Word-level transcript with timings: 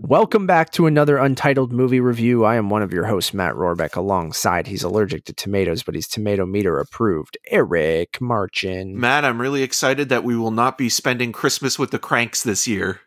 Welcome 0.00 0.46
back 0.46 0.70
to 0.72 0.86
another 0.86 1.16
Untitled 1.16 1.72
Movie 1.72 1.98
Review. 1.98 2.44
I 2.44 2.54
am 2.54 2.70
one 2.70 2.82
of 2.82 2.92
your 2.92 3.04
hosts, 3.06 3.34
Matt 3.34 3.54
Rohrbeck. 3.54 3.96
Alongside, 3.96 4.68
he's 4.68 4.84
allergic 4.84 5.24
to 5.24 5.32
tomatoes, 5.32 5.82
but 5.82 5.96
he's 5.96 6.06
tomato 6.06 6.46
meter 6.46 6.78
approved. 6.78 7.36
Eric 7.50 8.20
Marchin. 8.20 8.98
Matt, 8.98 9.24
I'm 9.24 9.40
really 9.40 9.64
excited 9.64 10.08
that 10.08 10.22
we 10.22 10.36
will 10.36 10.52
not 10.52 10.78
be 10.78 10.88
spending 10.88 11.32
Christmas 11.32 11.80
with 11.80 11.90
the 11.90 11.98
cranks 11.98 12.44
this 12.44 12.68
year. 12.68 13.00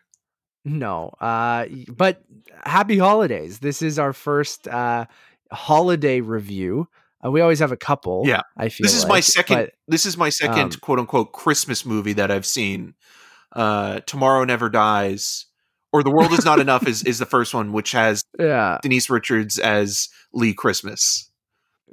No, 0.66 1.08
uh, 1.18 1.64
but 1.88 2.22
happy 2.64 2.98
holidays. 2.98 3.60
This 3.60 3.80
is 3.80 3.98
our 3.98 4.12
first 4.12 4.68
uh, 4.68 5.06
holiday 5.50 6.20
review. 6.20 6.88
Uh, 7.24 7.30
we 7.30 7.40
always 7.40 7.60
have 7.60 7.72
a 7.72 7.76
couple. 7.76 8.24
Yeah, 8.26 8.42
I 8.58 8.68
feel 8.68 8.84
this 8.84 8.94
is 8.94 9.04
like, 9.04 9.08
my 9.08 9.20
second. 9.20 9.56
but- 9.56 9.72
this 9.88 10.04
is 10.04 10.18
my 10.18 10.28
second 10.28 10.74
um, 10.74 10.80
quote 10.82 10.98
unquote 10.98 11.32
Christmas 11.32 11.86
movie 11.86 12.12
that 12.12 12.30
I've 12.30 12.46
seen. 12.46 12.94
Uh, 13.50 14.00
Tomorrow 14.00 14.44
Never 14.44 14.68
Dies, 14.68 15.46
or 15.92 16.02
The 16.02 16.10
World 16.10 16.32
Is 16.32 16.44
Not 16.44 16.60
Enough 16.60 16.86
is 16.86 17.02
is 17.04 17.18
the 17.18 17.26
first 17.26 17.54
one, 17.54 17.72
which 17.72 17.92
has 17.92 18.24
yeah, 18.38 18.78
Denise 18.82 19.10
Richards 19.10 19.58
as 19.58 20.08
Lee 20.32 20.54
Christmas. 20.54 21.30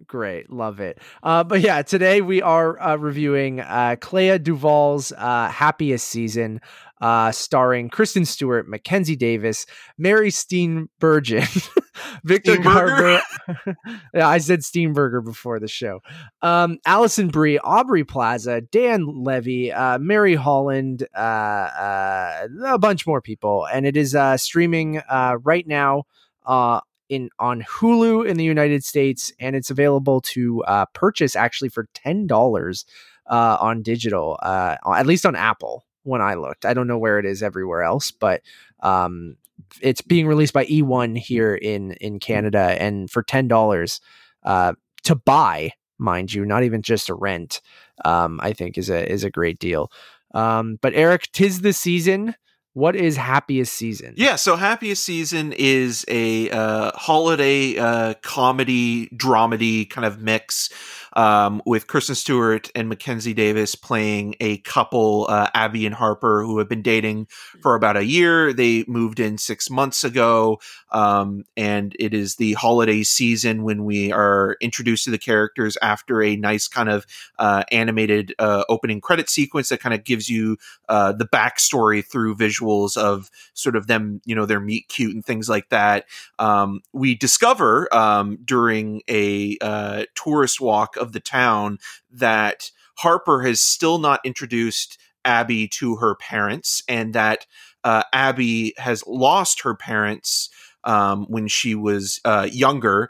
Great, 0.08 0.52
love 0.52 0.80
it. 0.80 1.00
Uh, 1.24 1.44
but 1.44 1.62
yeah, 1.62 1.82
today 1.82 2.22
we 2.22 2.42
are 2.42 2.80
uh, 2.80 2.96
reviewing 2.96 3.60
uh, 3.60 3.96
Clea 4.00 4.38
Duvall's 4.38 5.12
uh, 5.12 5.50
Happiest 5.50 6.08
Season, 6.08 6.62
uh, 7.02 7.32
starring 7.32 7.90
Kristen 7.90 8.26
Stewart, 8.26 8.68
Mackenzie 8.68 9.16
Davis, 9.16 9.66
Mary 9.98 10.30
Steenburgen, 10.30 11.70
Victor? 12.24 12.58
Garber. 12.58 13.22
yeah, 14.14 14.28
I 14.28 14.38
said 14.38 14.60
Steenburger 14.60 15.24
before 15.24 15.60
the 15.60 15.68
show. 15.68 16.02
Um, 16.42 16.78
Alison 16.86 17.30
Brie, 17.30 17.60
Aubrey 17.60 18.04
Plaza, 18.04 18.62
Dan 18.62 19.24
Levy, 19.24 19.72
uh, 19.72 19.98
Mary 20.00 20.36
Holland, 20.36 21.08
uh, 21.16 21.20
uh, 21.20 22.48
a 22.66 22.80
bunch 22.80 23.08
more 23.08 23.22
people, 23.22 23.66
and 23.72 23.86
it 23.86 23.98
is 23.98 24.16
uh, 24.16 24.38
streaming 24.38 24.98
uh, 25.10 25.38
right 25.44 25.68
now. 25.68 26.04
Uh, 26.46 26.82
in 27.10 27.30
on 27.40 27.64
Hulu 27.64 28.28
in 28.28 28.38
the 28.38 28.44
United 28.44 28.86
States, 28.86 29.34
and 29.40 29.56
it's 29.56 29.70
available 29.70 30.22
to 30.22 30.64
uh, 30.64 30.86
purchase 30.94 31.36
actually 31.36 31.70
for 31.70 31.88
ten 31.94 32.28
dollars 32.28 32.86
uh, 33.28 33.58
on 33.60 33.82
digital, 33.82 34.40
uh, 34.42 34.78
at 34.96 35.06
least 35.08 35.26
on 35.26 35.36
Apple. 35.36 35.86
When 36.04 36.22
I 36.22 36.36
looked, 36.36 36.66
I 36.66 36.74
don't 36.74 36.88
know 36.88 36.98
where 36.98 37.20
it 37.20 37.26
is 37.26 37.44
everywhere 37.44 37.84
else, 37.84 38.10
but 38.10 38.42
um, 38.80 39.36
it's 39.82 40.02
being 40.02 40.28
released 40.28 40.54
by 40.54 40.66
E1 40.66 41.18
here 41.18 41.56
in 41.56 41.94
in 41.94 42.20
Canada, 42.20 42.76
and 42.80 43.10
for 43.10 43.24
ten 43.24 43.48
dollars 43.48 44.00
uh, 44.44 44.74
to 45.04 45.16
buy, 45.16 45.72
mind 45.98 46.34
you, 46.34 46.46
not 46.46 46.64
even 46.64 46.82
just 46.82 47.10
a 47.10 47.14
rent, 47.14 47.62
um, 48.06 48.40
I 48.42 48.54
think 48.54 48.78
is 48.78 48.90
a 48.90 49.12
is 49.12 49.24
a 49.24 49.30
great 49.30 49.60
deal. 49.60 49.92
Um, 50.34 50.78
but 50.82 50.94
Eric, 50.94 51.30
tis 51.32 51.62
the 51.62 51.74
season. 51.74 52.36
What 52.74 52.96
is 52.96 53.18
happiest 53.18 53.74
season? 53.74 54.14
Yeah, 54.16 54.36
so 54.36 54.56
Happiest 54.56 55.04
Season 55.04 55.54
is 55.54 56.06
a 56.08 56.52
uh, 56.52 56.92
holiday 56.94 57.78
uh, 57.78 58.14
comedy, 58.22 59.08
dramedy 59.08 59.90
kind 59.90 60.06
of 60.06 60.22
mix 60.22 60.70
um, 61.14 61.62
with 61.66 61.88
Kristen 61.88 62.16
Stewart 62.16 62.70
and 62.76 62.88
Mackenzie 62.88 63.34
Davis 63.34 63.76
playing 63.76 64.36
a 64.40 64.58
couple, 64.60 65.26
uh, 65.30 65.50
Abby 65.54 65.86
and 65.86 65.96
Harper, 65.96 66.44
who 66.44 66.60
have 66.60 66.70
been 66.70 66.82
dating 66.82 67.28
for 67.62 67.76
about 67.76 67.98
a 67.98 68.06
year. 68.06 68.54
They 68.54 68.86
moved 68.88 69.20
in 69.20 69.38
six 69.38 69.70
months 69.70 70.04
ago, 70.04 70.60
um, 70.92 71.46
and 71.58 71.96
it 72.00 72.14
is 72.14 72.36
the 72.36 72.54
holiday 72.54 73.04
season 73.04 73.64
when 73.64 73.84
we 73.84 74.12
are 74.12 74.58
introduced 74.62 75.06
to 75.06 75.12
the 75.12 75.18
characters 75.18 75.78
after 75.82 76.22
a 76.22 76.36
nice 76.36 76.68
kind 76.68 76.90
of 76.90 77.06
uh, 77.40 77.64
animated 77.72 78.34
uh, 78.40 78.64
opening 78.70 79.02
credit 79.02 79.30
sequence 79.30 79.70
that 79.70 79.82
kind 79.82 79.96
of 79.96 80.04
gives 80.04 80.30
you 80.30 80.58
uh, 80.88 81.12
the 81.12 81.26
backstory 81.26 82.06
through 82.06 82.36
visuals 82.60 82.98
of 82.98 83.30
sort 83.54 83.76
of 83.76 83.88
them, 83.88 84.22
you 84.26 84.36
know, 84.36 84.46
their 84.46 84.60
meet 84.60 84.88
cute 84.88 85.14
and 85.14 85.26
things 85.26 85.50
like 85.50 85.70
that. 85.70 86.06
Um, 86.38 86.82
we 86.94 87.16
discover 87.16 87.94
um, 87.96 88.38
during 88.44 89.02
a 89.10 89.58
uh, 89.62 90.06
tourist 90.16 90.62
walk 90.62 90.96
of 90.98 91.12
the 91.12 91.20
town 91.20 91.80
that 92.12 92.72
Harper 92.98 93.42
has 93.44 93.62
still 93.62 93.98
not 93.98 94.20
introduced 94.24 95.00
Abby 95.26 95.68
to 95.68 95.98
her 95.98 96.16
parents, 96.16 96.82
and 96.88 97.14
that 97.14 97.46
uh, 97.84 98.04
Abby 98.14 98.74
has 98.78 99.04
lost 99.06 99.62
her 99.62 99.76
parents 99.76 100.50
um, 100.84 101.26
when 101.28 101.48
she 101.48 101.76
was 101.76 102.20
uh, 102.26 102.48
younger. 102.52 103.10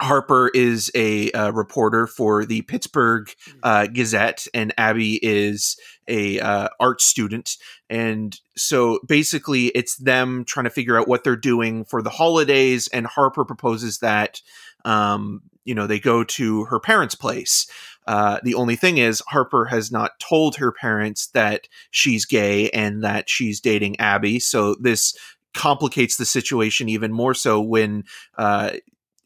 Harper 0.00 0.50
is 0.54 0.90
a 0.94 1.30
uh, 1.32 1.50
reporter 1.52 2.06
for 2.06 2.44
the 2.44 2.62
Pittsburgh 2.62 3.30
uh, 3.62 3.86
Gazette, 3.86 4.46
and 4.52 4.74
Abby 4.76 5.20
is 5.22 5.76
a 6.08 6.40
uh, 6.40 6.68
art 6.80 7.00
student. 7.00 7.56
And 7.88 8.38
so 8.56 8.98
basically, 9.06 9.66
it's 9.68 9.96
them 9.96 10.44
trying 10.44 10.64
to 10.64 10.70
figure 10.70 10.98
out 10.98 11.08
what 11.08 11.22
they're 11.22 11.36
doing 11.36 11.84
for 11.84 12.02
the 12.02 12.10
holidays. 12.10 12.88
And 12.88 13.06
Harper 13.06 13.44
proposes 13.44 13.98
that 13.98 14.40
um, 14.84 15.42
you 15.64 15.74
know 15.74 15.86
they 15.86 16.00
go 16.00 16.24
to 16.24 16.64
her 16.64 16.80
parents' 16.80 17.14
place. 17.14 17.66
Uh, 18.06 18.38
the 18.42 18.54
only 18.54 18.76
thing 18.76 18.98
is, 18.98 19.22
Harper 19.28 19.66
has 19.66 19.90
not 19.90 20.18
told 20.18 20.56
her 20.56 20.72
parents 20.72 21.28
that 21.28 21.68
she's 21.90 22.26
gay 22.26 22.68
and 22.70 23.02
that 23.02 23.30
she's 23.30 23.60
dating 23.60 23.98
Abby. 23.98 24.38
So 24.40 24.74
this 24.74 25.16
complicates 25.54 26.16
the 26.16 26.26
situation 26.26 26.88
even 26.88 27.12
more 27.12 27.32
so 27.32 27.60
when 27.60 28.04
uh, 28.36 28.72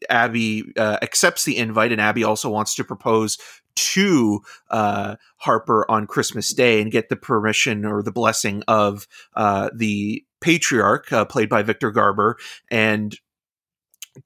Abby 0.09 0.71
uh, 0.77 0.97
accepts 1.01 1.45
the 1.45 1.57
invite, 1.57 1.91
and 1.91 2.01
Abby 2.01 2.23
also 2.23 2.49
wants 2.49 2.75
to 2.75 2.83
propose 2.83 3.37
to 3.75 4.41
uh, 4.69 5.15
Harper 5.37 5.89
on 5.89 6.07
Christmas 6.07 6.53
Day 6.53 6.81
and 6.81 6.91
get 6.91 7.09
the 7.09 7.15
permission 7.15 7.85
or 7.85 8.03
the 8.03 8.11
blessing 8.11 8.63
of 8.67 9.07
uh, 9.35 9.69
the 9.73 10.23
patriarch, 10.41 11.11
uh, 11.11 11.25
played 11.25 11.49
by 11.49 11.63
Victor 11.63 11.91
Garber, 11.91 12.37
and 12.69 13.17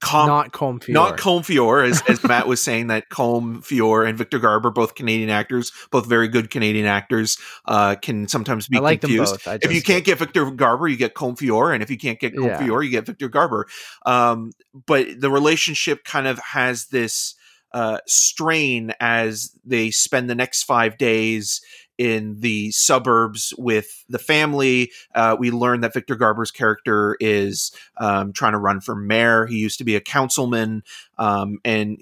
com- 0.00 0.28
not 0.28 0.52
Colm 0.52 0.80
Feore. 0.80 0.92
not 0.92 1.88
as, 1.90 2.02
as 2.08 2.24
Matt 2.28 2.46
was 2.46 2.62
saying, 2.62 2.88
that 2.88 3.08
Colm 3.10 3.64
Feore 3.64 4.08
and 4.08 4.16
Victor 4.16 4.38
Garber, 4.38 4.70
both 4.70 4.94
Canadian 4.94 5.30
actors, 5.30 5.72
both 5.90 6.06
very 6.06 6.28
good 6.28 6.50
Canadian 6.50 6.86
actors, 6.86 7.38
uh, 7.66 7.94
can 7.96 8.28
sometimes 8.28 8.68
be 8.68 8.78
I 8.78 8.80
like 8.80 9.00
confused. 9.00 9.34
them 9.34 9.38
both. 9.44 9.62
I 9.64 9.66
If 9.66 9.74
you 9.74 9.82
can't 9.82 10.04
get 10.04 10.18
Victor 10.18 10.50
Garber, 10.50 10.88
you 10.88 10.96
get 10.96 11.14
Colm 11.14 11.36
Feore, 11.36 11.72
and 11.72 11.82
if 11.82 11.90
you 11.90 11.98
can't 11.98 12.18
get 12.20 12.34
Colm 12.34 12.46
Yeah. 12.46 12.82
You 12.82 12.90
get 12.90 13.06
Victor 13.06 13.28
Garber. 13.28 13.66
Um, 14.06 14.52
but 14.86 15.20
the 15.20 15.30
relationship 15.30 16.04
kind 16.04 16.26
of 16.26 16.38
has 16.38 16.86
this 16.86 17.34
uh, 17.72 17.98
strain 18.06 18.92
as 19.00 19.50
they 19.64 19.90
spend 19.90 20.30
the 20.30 20.34
next 20.34 20.62
five 20.62 20.96
days 20.96 21.60
in 21.98 22.40
the 22.40 22.70
suburbs 22.72 23.54
with 23.56 24.04
the 24.08 24.18
family. 24.18 24.90
Uh, 25.14 25.36
we 25.38 25.50
learn 25.50 25.80
that 25.80 25.94
Victor 25.94 26.16
Garber's 26.16 26.50
character 26.50 27.16
is 27.20 27.72
um, 27.98 28.32
trying 28.32 28.52
to 28.52 28.58
run 28.58 28.80
for 28.80 28.94
mayor. 28.94 29.46
He 29.46 29.58
used 29.58 29.78
to 29.78 29.84
be 29.84 29.96
a 29.96 30.00
councilman, 30.00 30.82
um, 31.18 31.58
and 31.64 32.00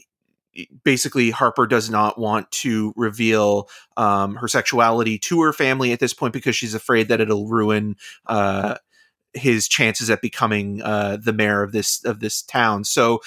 basically 0.84 1.30
Harper 1.30 1.66
does 1.66 1.90
not 1.90 2.18
want 2.18 2.50
to 2.50 2.92
reveal 2.96 3.68
um, 3.96 4.36
her 4.36 4.48
sexuality 4.48 5.18
to 5.18 5.42
her 5.42 5.52
family 5.52 5.92
at 5.92 6.00
this 6.00 6.14
point 6.14 6.32
because 6.32 6.56
she's 6.56 6.74
afraid 6.74 7.08
that 7.08 7.20
it'll 7.20 7.48
ruin 7.48 7.96
uh, 8.26 8.76
his 9.34 9.66
chances 9.66 10.10
at 10.10 10.20
becoming 10.20 10.82
uh, 10.82 11.16
the 11.22 11.32
mayor 11.32 11.62
of 11.62 11.72
this 11.72 12.04
of 12.04 12.20
this 12.20 12.42
town. 12.42 12.84
So 12.84 13.20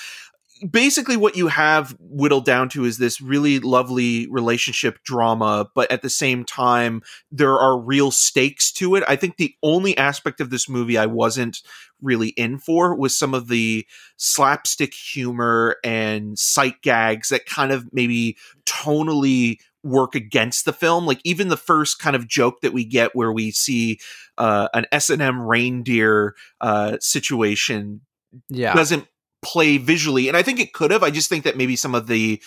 basically 0.70 1.18
what 1.18 1.36
you 1.36 1.48
have 1.48 1.96
whittled 2.00 2.46
down 2.46 2.70
to 2.70 2.86
is 2.86 2.98
this 2.98 3.20
really 3.20 3.60
lovely 3.60 4.28
relationship 4.28 5.00
drama 5.04 5.68
but 5.76 5.92
at 5.92 6.02
the 6.02 6.10
same 6.10 6.46
time 6.46 7.02
there 7.32 7.60
are 7.60 7.78
real 7.78 8.10
stakes 8.10 8.72
to 8.72 8.96
it 8.96 9.04
i 9.08 9.16
think 9.16 9.36
the 9.36 9.54
only 9.64 9.98
aspect 9.98 10.40
of 10.40 10.50
this 10.50 10.70
movie 10.70 10.98
i 10.98 11.06
wasn't 11.06 11.62
really 12.02 12.30
in 12.30 12.58
for 12.58 12.96
was 12.96 13.18
some 13.18 13.34
of 13.34 13.50
the 13.50 13.86
slapstick 14.16 14.94
humor 14.94 15.76
and 15.84 16.40
sight 16.40 16.82
gags 16.82 17.30
that 17.30 17.46
kind 17.46 17.72
of 17.72 17.92
maybe 17.92 18.38
tonally 18.66 19.58
work 19.84 20.16
against 20.16 20.64
the 20.64 20.74
film 20.74 21.06
like 21.06 21.20
even 21.26 21.50
the 21.50 21.58
first 21.58 22.00
kind 22.00 22.16
of 22.16 22.28
joke 22.28 22.62
that 22.62 22.74
we 22.74 22.86
get 22.86 23.14
where 23.14 23.32
we 23.32 23.52
see 23.52 24.00
uh, 24.38 24.70
an 24.74 24.86
s&m 24.92 25.42
reindeer 25.42 26.34
uh, 26.62 26.98
situation 27.02 28.02
yeah. 28.50 28.74
doesn't 28.74 29.08
play 29.46 29.78
visually 29.78 30.28
and 30.28 30.36
i 30.36 30.42
think 30.42 30.60
it 30.60 30.74
could 30.74 30.92
have 30.92 31.04
i 31.04 31.12
just 31.12 31.30
think 31.30 31.44
that 31.44 31.56
maybe 31.56 31.76
some 31.76 31.94
of 31.94 32.08
the 32.08 32.42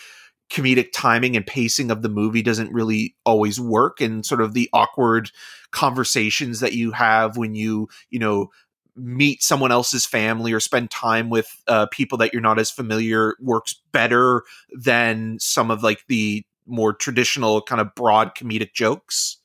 comedic 0.51 0.89
timing 0.93 1.37
and 1.37 1.47
pacing 1.47 1.91
of 1.91 2.03
the 2.03 2.09
movie 2.09 2.43
doesn't 2.43 2.73
really 2.73 3.15
always 3.25 3.61
work 3.61 4.01
and 4.01 4.27
sort 4.27 4.41
of 4.41 4.55
the 4.55 4.69
awkward 4.73 5.31
conversations 5.71 6.61
that 6.61 6.73
you 6.73 6.91
have 6.91 7.37
when 7.37 7.55
you 7.55 7.89
you 8.11 8.19
know 8.19 8.51
meet 8.99 9.43
someone 9.43 9.71
else's 9.71 10.05
family 10.05 10.53
or 10.53 10.59
spend 10.59 10.91
time 10.91 11.31
with 11.31 11.63
uh, 11.69 11.87
people 11.93 12.19
that 12.19 12.33
you're 12.33 12.43
not 12.43 12.59
as 12.59 12.71
familiar 12.71 13.37
works 13.41 13.81
better 13.93 14.43
than 14.73 15.39
some 15.39 15.71
of 15.71 15.85
like 15.85 16.05
the 16.09 16.45
more 16.67 16.93
traditional 16.93 17.63
kind 17.63 17.81
of 17.81 17.95
broad 17.95 18.35
comedic 18.35 18.73
jokes. 18.73 19.39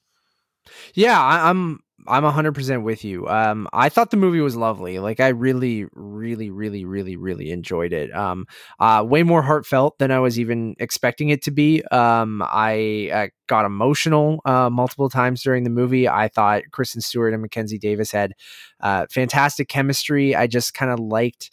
Yeah, 0.95 1.21
I, 1.21 1.49
I'm 1.49 1.81
I'm 2.07 2.23
hundred 2.23 2.53
percent 2.53 2.83
with 2.83 3.03
you. 3.03 3.27
Um, 3.27 3.67
I 3.73 3.89
thought 3.89 4.11
the 4.11 4.17
movie 4.17 4.41
was 4.41 4.55
lovely. 4.55 4.99
Like, 4.99 5.19
I 5.19 5.29
really, 5.29 5.85
really, 5.93 6.49
really, 6.49 6.85
really, 6.85 7.15
really 7.15 7.51
enjoyed 7.51 7.93
it. 7.93 8.13
Um, 8.13 8.45
uh, 8.79 9.03
way 9.07 9.23
more 9.23 9.41
heartfelt 9.41 9.97
than 9.99 10.11
I 10.11 10.19
was 10.19 10.39
even 10.39 10.75
expecting 10.79 11.29
it 11.29 11.41
to 11.43 11.51
be. 11.51 11.83
Um, 11.91 12.41
I 12.45 13.09
uh, 13.13 13.27
got 13.47 13.65
emotional 13.65 14.41
uh, 14.45 14.69
multiple 14.69 15.09
times 15.09 15.43
during 15.43 15.63
the 15.63 15.69
movie. 15.69 16.07
I 16.07 16.27
thought 16.27 16.63
Kristen 16.71 17.01
Stewart 17.01 17.33
and 17.33 17.41
Mackenzie 17.41 17.79
Davis 17.79 18.11
had 18.11 18.33
uh, 18.81 19.05
fantastic 19.09 19.67
chemistry. 19.67 20.35
I 20.35 20.47
just 20.47 20.73
kind 20.73 20.91
of 20.91 20.99
liked 20.99 21.51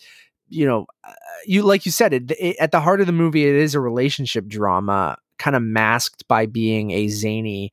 you 0.50 0.66
know, 0.66 0.86
uh, 1.04 1.12
you 1.46 1.62
like 1.62 1.86
you 1.86 1.92
said 1.92 2.12
it, 2.12 2.32
it, 2.32 2.56
at 2.58 2.72
the 2.72 2.80
heart 2.80 3.00
of 3.00 3.06
the 3.06 3.12
movie. 3.12 3.46
It 3.46 3.54
is 3.54 3.74
a 3.74 3.80
relationship 3.80 4.46
drama, 4.46 5.16
kind 5.38 5.56
of 5.56 5.62
masked 5.62 6.26
by 6.28 6.46
being 6.46 6.90
a 6.90 7.08
zany, 7.08 7.72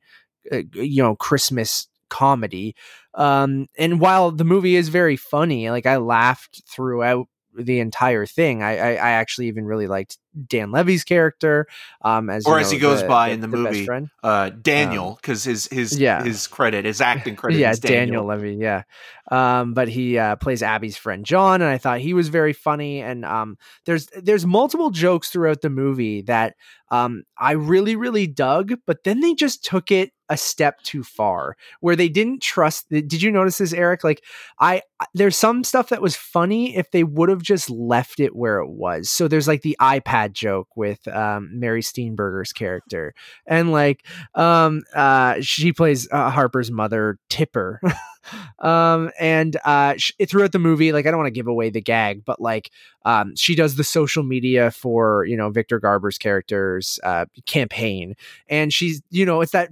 uh, 0.50 0.62
you 0.72 1.02
know, 1.02 1.16
Christmas 1.16 1.88
comedy. 2.08 2.74
Um, 3.14 3.66
and 3.78 4.00
while 4.00 4.30
the 4.30 4.44
movie 4.44 4.76
is 4.76 4.88
very 4.88 5.16
funny, 5.16 5.70
like 5.70 5.86
I 5.86 5.96
laughed 5.96 6.62
throughout 6.68 7.28
the 7.56 7.80
entire 7.80 8.26
thing. 8.26 8.62
I, 8.62 8.78
I, 8.78 8.90
I 8.90 9.10
actually 9.10 9.48
even 9.48 9.64
really 9.64 9.86
liked 9.86 10.18
Dan 10.46 10.70
Levy's 10.70 11.04
character, 11.04 11.66
um, 12.02 12.30
as 12.30 12.46
or 12.46 12.54
know, 12.54 12.60
as 12.60 12.70
he 12.70 12.78
goes 12.78 13.02
the, 13.02 13.08
by 13.08 13.28
the, 13.28 13.34
in 13.34 13.40
the, 13.40 13.46
the 13.48 13.56
movie, 13.56 13.88
uh, 14.22 14.50
Daniel, 14.50 15.18
because 15.20 15.46
um, 15.46 15.50
his 15.50 15.66
his 15.66 15.98
yeah. 15.98 16.22
his 16.22 16.46
credit, 16.46 16.84
his 16.84 17.00
acting 17.00 17.36
credit, 17.36 17.58
yeah, 17.58 17.74
Daniel. 17.74 18.22
Daniel. 18.22 18.26
Levy, 18.26 18.56
yeah. 18.56 18.82
Um, 19.30 19.74
but 19.74 19.88
he 19.88 20.18
uh, 20.18 20.36
plays 20.36 20.62
Abby's 20.62 20.96
friend 20.96 21.24
John, 21.24 21.60
and 21.60 21.70
I 21.70 21.78
thought 21.78 22.00
he 22.00 22.14
was 22.14 22.28
very 22.28 22.52
funny. 22.52 23.00
And 23.00 23.24
um, 23.24 23.58
there's 23.84 24.06
there's 24.16 24.46
multiple 24.46 24.90
jokes 24.90 25.30
throughout 25.30 25.60
the 25.60 25.70
movie 25.70 26.22
that 26.22 26.54
um, 26.90 27.24
I 27.36 27.52
really 27.52 27.96
really 27.96 28.26
dug, 28.26 28.74
but 28.86 29.04
then 29.04 29.20
they 29.20 29.34
just 29.34 29.64
took 29.64 29.90
it 29.90 30.12
a 30.28 30.36
step 30.36 30.82
too 30.82 31.02
far 31.02 31.56
where 31.80 31.96
they 31.96 32.08
didn't 32.08 32.42
trust 32.42 32.88
the, 32.90 33.00
did 33.00 33.22
you 33.22 33.30
notice 33.30 33.58
this 33.58 33.72
eric 33.72 34.04
like 34.04 34.22
i 34.60 34.82
there's 35.14 35.36
some 35.36 35.64
stuff 35.64 35.88
that 35.88 36.02
was 36.02 36.16
funny 36.16 36.76
if 36.76 36.90
they 36.90 37.02
would 37.02 37.28
have 37.28 37.42
just 37.42 37.70
left 37.70 38.20
it 38.20 38.36
where 38.36 38.58
it 38.58 38.68
was 38.68 39.08
so 39.08 39.26
there's 39.26 39.48
like 39.48 39.62
the 39.62 39.76
ipad 39.80 40.27
joke 40.28 40.68
with 40.76 41.06
um, 41.08 41.50
mary 41.58 41.82
steenburgen's 41.82 42.52
character. 42.52 43.14
And 43.46 43.72
like 43.72 44.04
um 44.34 44.82
uh 44.94 45.36
she 45.40 45.72
plays 45.72 46.08
uh, 46.10 46.30
harper's 46.30 46.70
mother 46.70 47.18
tipper 47.28 47.80
um 48.58 49.10
and 49.18 49.56
uh 49.64 49.94
sh- 49.96 50.12
throughout 50.28 50.52
the 50.52 50.58
movie 50.58 50.92
like 50.92 51.06
i 51.06 51.10
don't 51.10 51.18
want 51.18 51.26
to 51.26 51.32
give 51.32 51.46
away 51.46 51.70
the 51.70 51.80
gag 51.80 52.24
but 52.24 52.40
like 52.40 52.70
um 53.04 53.34
she 53.36 53.54
does 53.54 53.76
the 53.76 53.84
social 53.84 54.22
media 54.22 54.70
for 54.70 55.24
you 55.24 55.36
know 55.36 55.50
victor 55.50 55.78
garber's 55.78 56.18
character's 56.18 57.00
uh 57.02 57.24
campaign. 57.46 58.14
And 58.48 58.72
she's 58.72 59.02
you 59.10 59.24
know 59.24 59.40
it's 59.40 59.52
that 59.52 59.70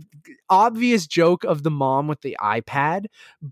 obvious 0.49 1.07
joke 1.07 1.45
of 1.45 1.63
the 1.63 1.71
mom 1.71 2.07
with 2.07 2.21
the 2.21 2.37
ipad 2.41 3.07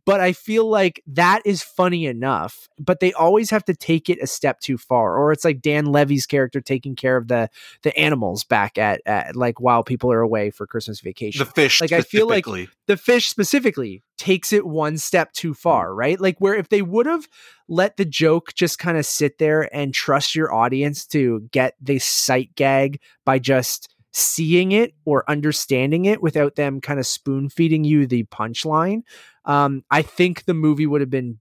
but 0.04 0.20
i 0.20 0.32
feel 0.32 0.68
like 0.68 1.02
that 1.06 1.42
is 1.44 1.62
funny 1.62 2.06
enough 2.06 2.68
but 2.78 3.00
they 3.00 3.12
always 3.14 3.50
have 3.50 3.64
to 3.64 3.74
take 3.74 4.08
it 4.08 4.18
a 4.22 4.26
step 4.26 4.60
too 4.60 4.78
far 4.78 5.16
or 5.16 5.32
it's 5.32 5.44
like 5.44 5.60
dan 5.60 5.86
levy's 5.86 6.26
character 6.26 6.60
taking 6.60 6.94
care 6.94 7.16
of 7.16 7.28
the 7.28 7.48
the 7.82 7.96
animals 7.98 8.44
back 8.44 8.78
at, 8.78 9.00
at 9.06 9.34
like 9.34 9.60
while 9.60 9.82
people 9.82 10.12
are 10.12 10.20
away 10.20 10.50
for 10.50 10.66
christmas 10.66 11.00
vacation. 11.00 11.44
the 11.44 11.50
fish 11.52 11.80
like 11.80 11.92
i 11.92 12.00
feel 12.00 12.28
like 12.28 12.46
the 12.86 12.96
fish 12.96 13.28
specifically 13.28 14.02
takes 14.16 14.52
it 14.52 14.66
one 14.66 14.98
step 14.98 15.32
too 15.32 15.54
far, 15.54 15.94
right? 15.94 16.20
Like 16.20 16.38
where 16.38 16.54
if 16.54 16.68
they 16.68 16.82
would 16.82 17.06
have 17.06 17.26
let 17.68 17.96
the 17.96 18.04
joke 18.04 18.54
just 18.54 18.78
kind 18.78 18.96
of 18.98 19.06
sit 19.06 19.38
there 19.38 19.74
and 19.74 19.92
trust 19.92 20.34
your 20.34 20.52
audience 20.52 21.06
to 21.06 21.48
get 21.50 21.74
the 21.80 21.98
sight 21.98 22.54
gag 22.54 23.00
by 23.24 23.38
just 23.38 23.94
seeing 24.12 24.70
it 24.72 24.94
or 25.04 25.28
understanding 25.28 26.04
it 26.04 26.22
without 26.22 26.54
them 26.54 26.80
kind 26.80 27.00
of 27.00 27.06
spoon 27.06 27.48
feeding 27.48 27.82
you 27.82 28.06
the 28.06 28.24
punchline, 28.24 29.02
um, 29.44 29.82
I 29.90 30.02
think 30.02 30.44
the 30.44 30.54
movie 30.54 30.86
would 30.86 31.00
have 31.00 31.10
been 31.10 31.40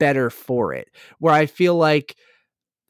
better 0.00 0.28
for 0.28 0.74
it. 0.74 0.88
Where 1.20 1.32
I 1.32 1.46
feel 1.46 1.76
like 1.76 2.16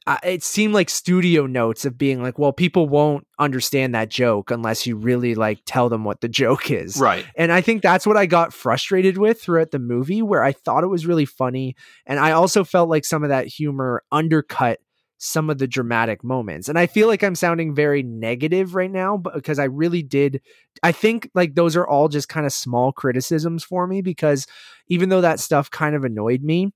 uh, 0.06 0.16
it 0.24 0.42
seemed 0.42 0.72
like 0.72 0.88
studio 0.88 1.46
notes 1.46 1.84
of 1.84 1.98
being 1.98 2.22
like, 2.22 2.38
well, 2.38 2.52
people 2.52 2.88
won't 2.88 3.26
understand 3.38 3.94
that 3.94 4.08
joke 4.08 4.50
unless 4.50 4.86
you 4.86 4.96
really 4.96 5.34
like 5.34 5.60
tell 5.66 5.88
them 5.88 6.04
what 6.04 6.20
the 6.20 6.28
joke 6.28 6.70
is. 6.70 6.96
Right. 6.96 7.26
And 7.36 7.52
I 7.52 7.60
think 7.60 7.82
that's 7.82 8.06
what 8.06 8.16
I 8.16 8.26
got 8.26 8.54
frustrated 8.54 9.18
with 9.18 9.40
throughout 9.40 9.72
the 9.72 9.78
movie, 9.78 10.22
where 10.22 10.42
I 10.42 10.52
thought 10.52 10.84
it 10.84 10.88
was 10.88 11.06
really 11.06 11.26
funny. 11.26 11.76
And 12.06 12.18
I 12.18 12.32
also 12.32 12.64
felt 12.64 12.88
like 12.88 13.04
some 13.04 13.22
of 13.22 13.28
that 13.28 13.46
humor 13.46 14.02
undercut 14.10 14.80
some 15.22 15.50
of 15.50 15.58
the 15.58 15.66
dramatic 15.66 16.24
moments. 16.24 16.70
And 16.70 16.78
I 16.78 16.86
feel 16.86 17.06
like 17.06 17.22
I'm 17.22 17.34
sounding 17.34 17.74
very 17.74 18.02
negative 18.02 18.74
right 18.74 18.90
now, 18.90 19.18
but 19.18 19.34
because 19.34 19.58
I 19.58 19.64
really 19.64 20.02
did, 20.02 20.40
I 20.82 20.92
think 20.92 21.28
like 21.34 21.54
those 21.54 21.76
are 21.76 21.86
all 21.86 22.08
just 22.08 22.30
kind 22.30 22.46
of 22.46 22.54
small 22.54 22.90
criticisms 22.90 23.62
for 23.62 23.86
me 23.86 24.00
because 24.00 24.46
even 24.88 25.10
though 25.10 25.20
that 25.20 25.38
stuff 25.38 25.70
kind 25.70 25.94
of 25.94 26.04
annoyed 26.04 26.42
me, 26.42 26.72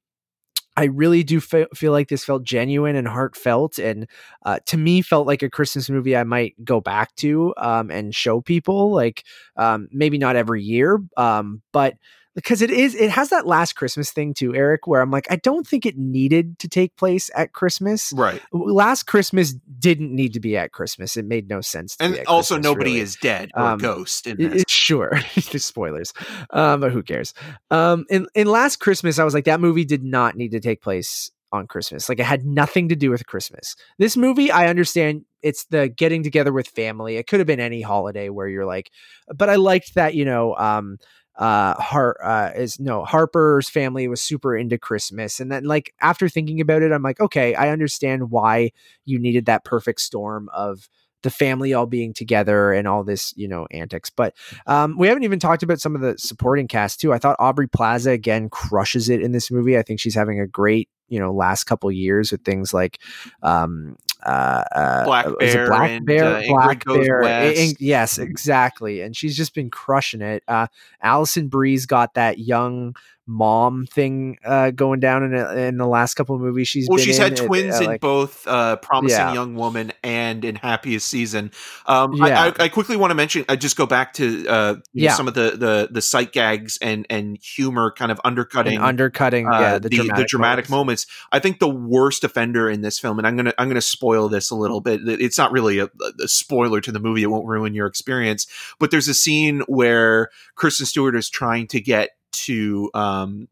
I 0.76 0.84
really 0.84 1.22
do 1.22 1.40
fe- 1.40 1.66
feel 1.74 1.92
like 1.92 2.08
this 2.08 2.24
felt 2.24 2.42
genuine 2.42 2.96
and 2.96 3.06
heartfelt, 3.06 3.78
and 3.78 4.08
uh, 4.44 4.58
to 4.66 4.76
me 4.76 5.02
felt 5.02 5.26
like 5.26 5.42
a 5.42 5.50
Christmas 5.50 5.88
movie 5.88 6.16
I 6.16 6.24
might 6.24 6.54
go 6.64 6.80
back 6.80 7.14
to 7.16 7.54
um, 7.58 7.90
and 7.90 8.14
show 8.14 8.40
people. 8.40 8.92
Like 8.92 9.24
um, 9.56 9.88
maybe 9.92 10.18
not 10.18 10.36
every 10.36 10.62
year, 10.62 11.00
um, 11.16 11.62
but 11.72 11.94
because 12.34 12.62
it 12.62 12.70
is 12.70 12.94
it 12.94 13.10
has 13.10 13.30
that 13.30 13.46
last 13.46 13.74
christmas 13.74 14.10
thing 14.10 14.34
too 14.34 14.54
eric 14.54 14.86
where 14.86 15.00
i'm 15.00 15.10
like 15.10 15.26
i 15.30 15.36
don't 15.36 15.66
think 15.66 15.86
it 15.86 15.96
needed 15.96 16.58
to 16.58 16.68
take 16.68 16.96
place 16.96 17.30
at 17.34 17.52
christmas. 17.52 18.12
Right. 18.14 18.40
Last 18.52 19.04
christmas 19.04 19.54
didn't 19.78 20.14
need 20.14 20.32
to 20.34 20.40
be 20.40 20.56
at 20.56 20.72
christmas. 20.72 21.16
It 21.16 21.24
made 21.24 21.48
no 21.48 21.60
sense 21.60 21.96
and 22.00 22.18
also 22.26 22.54
christmas, 22.56 22.64
nobody 22.64 22.90
really. 22.92 23.00
is 23.00 23.16
dead 23.16 23.50
or 23.54 23.62
Um, 23.62 23.78
ghost 23.78 24.26
in 24.26 24.36
this. 24.36 24.64
sure 24.68 25.12
spoilers. 25.38 26.12
Um 26.50 26.80
but 26.80 26.92
who 26.92 27.02
cares? 27.02 27.34
Um 27.70 28.04
in 28.10 28.26
in 28.34 28.46
last 28.46 28.76
christmas 28.80 29.18
i 29.18 29.24
was 29.24 29.34
like 29.34 29.44
that 29.44 29.60
movie 29.60 29.84
did 29.84 30.02
not 30.02 30.36
need 30.36 30.50
to 30.52 30.60
take 30.60 30.82
place 30.82 31.30
on 31.52 31.68
christmas. 31.68 32.08
Like 32.08 32.18
it 32.18 32.24
had 32.26 32.44
nothing 32.44 32.88
to 32.88 32.96
do 32.96 33.10
with 33.10 33.26
christmas. 33.26 33.76
This 33.98 34.16
movie 34.16 34.50
i 34.50 34.66
understand 34.66 35.24
it's 35.42 35.66
the 35.66 35.88
getting 35.88 36.22
together 36.22 36.52
with 36.52 36.66
family. 36.68 37.16
It 37.16 37.26
could 37.26 37.38
have 37.38 37.46
been 37.46 37.60
any 37.60 37.82
holiday 37.82 38.28
where 38.30 38.48
you're 38.48 38.64
like 38.66 38.90
but 39.34 39.48
i 39.48 39.56
liked 39.56 39.94
that 39.94 40.14
you 40.14 40.24
know 40.24 40.54
um 40.56 40.98
uh 41.36 41.74
Har 41.74 42.16
uh 42.22 42.50
is 42.54 42.78
no 42.78 43.04
Harper's 43.04 43.68
family 43.68 44.06
was 44.08 44.20
super 44.20 44.56
into 44.56 44.78
Christmas 44.78 45.40
and 45.40 45.50
then 45.50 45.64
like 45.64 45.92
after 46.00 46.28
thinking 46.28 46.60
about 46.60 46.82
it 46.82 46.92
I'm 46.92 47.02
like 47.02 47.20
okay 47.20 47.54
I 47.54 47.70
understand 47.70 48.30
why 48.30 48.70
you 49.04 49.18
needed 49.18 49.46
that 49.46 49.64
perfect 49.64 50.00
storm 50.00 50.48
of 50.52 50.88
the 51.24 51.30
family 51.30 51.72
all 51.74 51.86
being 51.86 52.12
together 52.12 52.72
and 52.72 52.86
all 52.86 53.02
this 53.02 53.34
you 53.36 53.48
know 53.48 53.66
antics. 53.72 54.10
But 54.10 54.34
um 54.66 54.96
we 54.96 55.08
haven't 55.08 55.24
even 55.24 55.40
talked 55.40 55.64
about 55.64 55.80
some 55.80 55.96
of 55.96 56.02
the 56.02 56.16
supporting 56.18 56.68
cast 56.68 57.00
too. 57.00 57.12
I 57.12 57.18
thought 57.18 57.36
Aubrey 57.40 57.66
Plaza 57.66 58.12
again 58.12 58.48
crushes 58.48 59.08
it 59.08 59.20
in 59.20 59.32
this 59.32 59.50
movie. 59.50 59.76
I 59.76 59.82
think 59.82 59.98
she's 59.98 60.14
having 60.14 60.38
a 60.38 60.46
great 60.46 60.88
you 61.08 61.18
know 61.18 61.32
last 61.32 61.64
couple 61.64 61.90
years 61.90 62.30
with 62.30 62.44
things 62.44 62.72
like 62.72 63.00
um 63.42 63.96
uh, 64.24 64.64
uh 64.74 65.04
Black 65.04 65.26
Bear 65.38 65.66
Black 65.68 65.90
and, 65.90 66.06
Bear 66.06 66.24
uh, 66.24 66.42
Black 66.46 66.84
Bear 66.84 67.22
I- 67.22 67.24
West. 67.24 67.60
I- 67.60 67.76
yes 67.78 68.18
exactly 68.18 69.00
and 69.00 69.16
she's 69.16 69.36
just 69.36 69.54
been 69.54 69.70
crushing 69.70 70.22
it 70.22 70.42
uh 70.48 70.66
Alison 71.02 71.48
Brie's 71.48 71.86
got 71.86 72.14
that 72.14 72.38
young 72.38 72.96
mom 73.26 73.86
thing 73.86 74.36
uh 74.44 74.70
going 74.70 75.00
down 75.00 75.22
in 75.22 75.34
in 75.58 75.76
the 75.78 75.86
last 75.86 76.14
couple 76.14 76.34
of 76.34 76.42
movies 76.42 76.68
she's 76.68 76.86
well, 76.88 76.98
she's 76.98 77.16
in. 77.16 77.22
had 77.22 77.32
It- 77.32 77.46
twins 77.46 77.80
uh, 77.80 77.90
in 77.90 77.98
both 77.98 78.46
uh, 78.46 78.76
Promising 78.76 79.18
Yeah. 79.18 79.32
Young 79.32 79.54
Woman 79.54 79.92
and 80.02 80.44
in 80.44 80.56
Happiest 80.56 81.08
Season. 81.08 81.50
Um, 81.86 82.12
Yeah. 82.14 82.52
I, 82.58 82.64
I, 82.64 82.68
quickly 82.68 82.96
want 82.96 83.10
to 83.12 83.14
mention, 83.14 83.44
I 83.48 83.56
just 83.56 83.76
go 83.76 83.86
back 83.86 84.12
to 84.14 84.46
uh, 84.46 84.72
know, 84.74 84.80
Yeah. 84.92 85.14
some 85.14 85.26
of 85.28 85.34
the, 85.34 85.52
the 85.56 85.88
the 85.90 86.02
sight 86.02 86.32
gags 86.32 86.78
and 86.82 87.06
and 87.08 87.38
humor 87.42 87.92
kind 87.96 88.12
of 88.12 88.20
undercutting 88.24 88.74
and 88.76 88.84
undercutting 88.84 89.46
uh, 89.46 89.58
yeah 89.58 89.78
the, 89.78 89.88
the, 89.88 89.96
dramatic, 89.96 90.26
dramatic 90.28 90.70
moments. 90.70 91.06
moments. 91.06 91.28
I 91.32 91.38
think 91.38 91.60
the 91.60 91.68
worst 91.68 92.24
offender 92.24 92.68
in 92.68 92.82
this 92.82 92.98
film, 92.98 93.18
and 93.18 93.26
I'm 93.26 93.36
gonna 93.36 93.54
I'm 93.58 93.68
gonna 93.68 93.80
spoil 93.80 94.28
this 94.28 94.50
a 94.50 94.54
little 94.54 94.80
bit. 94.80 95.00
It's 95.04 95.38
not 95.38 95.50
really 95.52 95.78
a, 95.78 95.88
a 96.22 96.28
spoiler 96.28 96.80
to 96.82 96.92
the 96.92 97.00
movie; 97.00 97.22
it 97.22 97.26
won't 97.30 97.46
ruin 97.46 97.74
your 97.74 97.86
experience. 97.86 98.46
But 98.78 98.90
there's 98.90 99.08
a 99.08 99.14
scene 99.14 99.62
where 99.66 100.30
Kristen 100.56 100.86
Stewart 100.86 101.16
is 101.16 101.30
trying 101.30 101.66
to 101.68 101.80
get 101.80 102.10
to 102.44 102.90
um, 102.94 103.48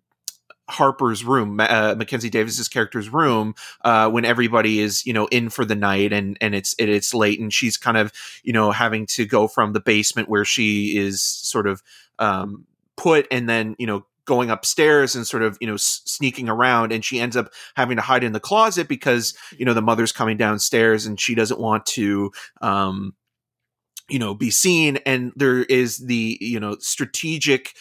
Harper's 0.68 1.24
room, 1.24 1.60
uh, 1.60 1.94
Mackenzie 1.96 2.30
Davis's 2.30 2.68
character's 2.68 3.08
room, 3.08 3.54
uh, 3.84 4.08
when 4.10 4.24
everybody 4.24 4.80
is 4.80 5.04
you 5.04 5.12
know 5.12 5.26
in 5.26 5.50
for 5.50 5.64
the 5.64 5.74
night 5.74 6.12
and 6.12 6.38
and 6.40 6.54
it's 6.54 6.74
it, 6.78 6.88
it's 6.88 7.14
late 7.14 7.40
and 7.40 7.52
she's 7.52 7.76
kind 7.76 7.96
of 7.96 8.12
you 8.42 8.52
know 8.52 8.70
having 8.70 9.06
to 9.06 9.26
go 9.26 9.48
from 9.48 9.72
the 9.72 9.80
basement 9.80 10.28
where 10.28 10.44
she 10.44 10.96
is 10.96 11.22
sort 11.22 11.66
of 11.66 11.82
um, 12.18 12.66
put 12.96 13.26
and 13.30 13.48
then 13.48 13.76
you 13.78 13.86
know 13.86 14.06
going 14.24 14.50
upstairs 14.50 15.16
and 15.16 15.26
sort 15.26 15.42
of 15.42 15.58
you 15.60 15.66
know 15.66 15.76
sneaking 15.76 16.48
around 16.48 16.92
and 16.92 17.04
she 17.04 17.20
ends 17.20 17.36
up 17.36 17.52
having 17.74 17.96
to 17.96 18.02
hide 18.02 18.22
in 18.22 18.32
the 18.32 18.40
closet 18.40 18.88
because 18.88 19.34
you 19.58 19.64
know 19.64 19.74
the 19.74 19.82
mother's 19.82 20.12
coming 20.12 20.36
downstairs 20.36 21.06
and 21.06 21.20
she 21.20 21.34
doesn't 21.34 21.60
want 21.60 21.84
to 21.84 22.30
um 22.60 23.14
you 24.08 24.18
know 24.18 24.34
be 24.34 24.50
seen 24.50 24.98
and 25.04 25.32
there 25.34 25.64
is 25.64 25.98
the 25.98 26.38
you 26.40 26.60
know 26.60 26.76
strategic 26.78 27.74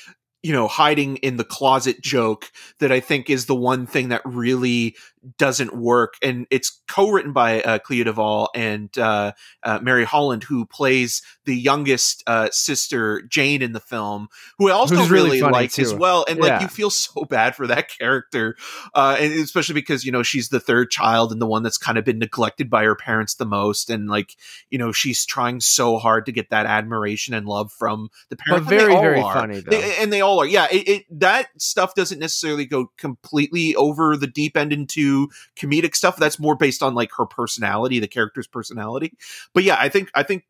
you 0.44 0.52
know, 0.54 0.68
hiding 0.68 1.18
in 1.18 1.38
the 1.38 1.44
closet 1.44 2.02
joke 2.02 2.52
that 2.80 2.92
I 2.92 3.00
think 3.00 3.30
is 3.30 3.46
the 3.46 3.56
one 3.56 3.86
thing 3.86 4.10
that 4.10 4.22
really 4.26 4.96
doesn't 5.38 5.76
work. 5.76 6.16
And 6.24 6.48
it's 6.50 6.82
co-written 6.88 7.32
by 7.34 7.62
uh, 7.62 7.80
Clea 7.80 8.04
Duvall 8.04 8.50
and 8.56 8.96
uh, 8.98 9.34
uh, 9.64 9.80
Mary 9.82 10.04
Holland, 10.04 10.44
who 10.44 10.66
plays 10.66 11.22
the 11.46 11.56
youngest 11.56 12.24
uh, 12.28 12.50
sister 12.52 13.22
Jane 13.24 13.62
in 13.62 13.74
the 13.74 13.80
film, 13.80 14.30
who 14.58 14.70
I 14.70 14.72
also 14.74 14.96
Who's 14.96 15.10
really 15.12 15.30
really, 15.30 15.40
funny, 15.42 15.54
like 15.54 15.78
as 15.80 15.94
well. 15.94 16.26
And 16.28 16.40
Yeah. 16.40 16.46
like 16.46 16.62
you 16.62 16.68
feel 16.68 16.90
so 16.90 17.26
bad 17.26 17.56
for 17.56 17.68
that 17.68 17.90
character, 17.90 18.56
uh, 18.96 19.18
and 19.20 19.32
especially 19.34 19.76
because 19.76 20.04
you 20.06 20.12
know 20.12 20.24
she's 20.24 20.50
the 20.50 20.60
third 20.60 20.90
child 20.90 21.32
and 21.32 21.42
the 21.42 21.48
one 21.48 21.62
that's 21.64 21.78
kind 21.78 21.98
of 21.98 22.06
been 22.06 22.20
neglected 22.20 22.70
by 22.70 22.84
her 22.84 22.96
parents 22.96 23.36
the 23.36 23.46
most, 23.46 23.90
and 23.90 24.10
like 24.10 24.36
you 24.70 24.78
know 24.78 24.92
she's 24.92 25.26
trying 25.26 25.60
so 25.60 25.98
hard 25.98 26.26
to 26.26 26.32
get 26.32 26.50
that 26.50 26.66
admiration 26.66 27.34
and 27.34 27.46
love 27.46 27.72
from 27.72 28.10
the 28.30 28.36
parents. 28.38 28.70
they 28.70 28.78
very, 28.78 28.94
very 28.96 29.22
are. 29.22 29.34
funny, 29.34 29.60
though. 29.60 29.72
They- 29.72 29.98
and 29.98 30.12
they 30.12 30.22
all 30.22 30.40
are. 30.40 30.48
Yeah, 30.48 30.68
it, 30.72 30.88
it 30.88 31.20
that 31.20 31.50
stuff 31.58 31.94
doesn't 31.96 32.20
necessarily 32.20 32.66
go 32.66 32.92
completely 32.98 33.76
over 33.76 34.18
the 34.18 34.28
deep 34.28 34.58
end 34.58 34.74
into 34.74 35.11
comedic 35.56 35.96
stuff. 35.96 36.18
That's 36.18 36.40
more 36.40 36.56
based 36.56 36.84
on 36.84 36.96
like 36.96 37.12
her 37.18 37.26
personality, 37.26 38.00
the 38.00 38.08
character's 38.08 38.48
personality. 38.48 39.14
But 39.54 39.64
yeah, 39.64 39.78
I 39.80 39.90
think 39.90 40.10
I 40.16 40.24
think 40.24 40.44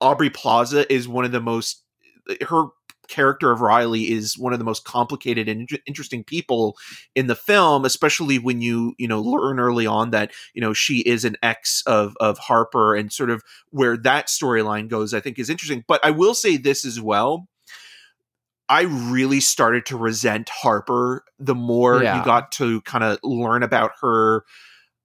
Aubrey 0.00 0.30
Plaza 0.30 0.90
is 0.92 1.08
one 1.08 1.24
of 1.24 1.32
the 1.32 1.40
most 1.40 1.82
uh, 2.28 2.34
her 2.46 2.66
character 3.08 3.50
of 3.50 3.60
Riley 3.60 4.10
is 4.10 4.38
one 4.38 4.52
of 4.52 4.58
the 4.58 4.64
most 4.64 4.84
complicated 4.84 5.48
and 5.48 5.68
interesting 5.86 6.24
people 6.24 6.76
in 7.14 7.26
the 7.26 7.34
film, 7.34 7.84
especially 7.84 8.38
when 8.38 8.60
you 8.60 8.94
you 8.98 9.08
know 9.08 9.20
learn 9.20 9.58
early 9.58 9.86
on 9.86 10.10
that 10.10 10.32
you 10.54 10.60
know 10.60 10.72
she 10.72 11.00
is 11.00 11.24
an 11.24 11.36
ex 11.42 11.82
of 11.86 12.16
of 12.20 12.38
Harper 12.38 12.94
and 12.94 13.12
sort 13.12 13.30
of 13.30 13.42
where 13.70 13.96
that 13.98 14.28
storyline 14.28 14.88
goes. 14.88 15.14
I 15.14 15.20
think 15.20 15.38
is 15.38 15.50
interesting. 15.50 15.84
But 15.86 16.04
I 16.04 16.10
will 16.10 16.34
say 16.34 16.56
this 16.56 16.84
as 16.84 17.00
well. 17.00 17.48
I 18.68 18.82
really 18.82 19.40
started 19.40 19.86
to 19.86 19.96
resent 19.96 20.48
Harper 20.48 21.24
the 21.38 21.54
more 21.54 22.02
Yeah. 22.02 22.18
you 22.18 22.24
got 22.24 22.52
to 22.52 22.80
kind 22.82 23.04
of 23.04 23.18
learn 23.22 23.62
about 23.62 23.92
her 24.00 24.44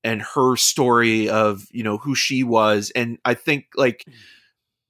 and 0.04 0.22
her 0.22 0.56
story 0.56 1.30
of 1.30 1.68
you 1.72 1.84
know 1.84 1.98
who 1.98 2.16
she 2.16 2.44
was. 2.44 2.92
And 2.96 3.18
i 3.25 3.34
think 3.34 3.66
like 3.75 4.04
mm. 4.08 4.13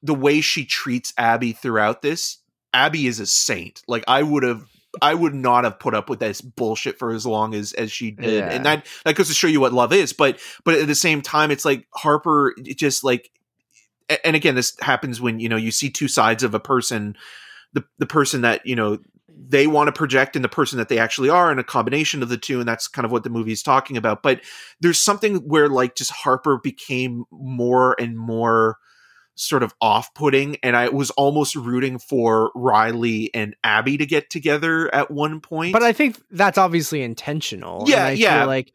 the 0.04 0.14
way 0.14 0.42
she 0.42 0.66
treats 0.66 1.14
abby 1.18 1.52
throughout 1.52 2.02
this 2.02 2.38
abby 2.74 3.08
is 3.08 3.20
a 3.20 3.26
saint. 3.26 3.82
Like 3.88 4.04
i 4.08 4.22
would 4.22 4.44
have 4.44 4.66
i 5.02 5.14
would 5.14 5.34
not 5.34 5.64
have 5.64 5.80
put 5.80 5.96
up 5.96 6.10
with 6.10 6.20
this 6.20 6.42
bullshit 6.42 7.00
for 7.00 7.12
as 7.12 7.26
long 7.26 7.56
as 7.56 7.74
as 7.74 7.92
she 7.92 8.12
did. 8.12 8.40
Yeah. 8.40 8.52
and 8.52 8.66
that 8.66 8.86
that 9.04 9.16
goes 9.16 9.30
to 9.30 9.34
show 9.34 9.48
you 9.48 9.60
what 9.60 9.74
love 9.74 9.94
is. 9.94 10.14
But 10.14 10.40
but 10.64 10.76
at 10.76 10.88
the 10.88 10.96
same 10.96 11.22
time 11.22 11.50
it's 11.50 11.66
like 11.66 11.88
harper 11.94 12.54
it 12.58 12.78
just 12.78 13.04
like 13.04 13.32
and 14.24 14.36
again 14.36 14.56
this 14.56 14.76
happens 14.80 15.20
when 15.20 15.40
you 15.40 15.50
know 15.50 15.56
you 15.56 15.72
see 15.72 15.90
two 15.90 16.08
sides 16.08 16.44
of 16.44 16.54
a 16.54 16.60
person 16.60 17.16
the 17.74 17.84
the 17.98 18.06
person 18.06 18.42
that 18.42 18.66
you 18.66 18.76
know 18.76 18.98
they 19.42 19.68
want 19.68 19.88
to 19.88 19.92
project 19.94 20.36
and 20.36 20.44
the 20.44 20.50
person 20.50 20.78
that 20.78 20.90
they 20.90 20.98
actually 20.98 21.30
are 21.30 21.50
and 21.50 21.60
a 21.60 21.64
combination 21.64 22.22
of 22.22 22.30
the 22.30 22.38
two 22.38 22.60
and 22.60 22.68
that's 22.68 22.88
kind 22.88 23.06
of 23.06 23.12
what 23.12 23.24
the 23.24 23.30
movie's 23.30 23.64
talking 23.64 23.96
about 23.98 24.22
but 24.22 24.42
there's 24.82 25.00
something 25.00 25.38
where 25.48 25.70
like 25.70 25.96
just 25.96 26.12
harper 26.12 26.60
became 26.62 27.24
more 27.32 27.96
and 28.00 28.18
more 28.18 28.78
sort 29.36 29.64
of 29.64 29.74
off-putting 29.80 30.58
and 30.64 30.76
i 30.76 30.90
was 30.90 31.12
almost 31.12 31.56
rooting 31.56 31.98
for 31.98 32.52
riley 32.54 33.30
and 33.34 33.56
abby 33.64 33.98
to 33.98 34.06
get 34.06 34.30
together 34.30 34.94
at 34.94 35.10
one 35.10 35.40
point 35.40 35.72
But 35.72 35.84
I 35.84 35.94
think 35.94 36.22
that's 36.30 36.58
obviously 36.58 37.02
intentional. 37.02 37.80
and 37.80 37.90
Yeah, 37.90 38.06
I 38.06 38.12
yeah. 38.12 38.40
Feel 38.40 38.48
like 38.48 38.74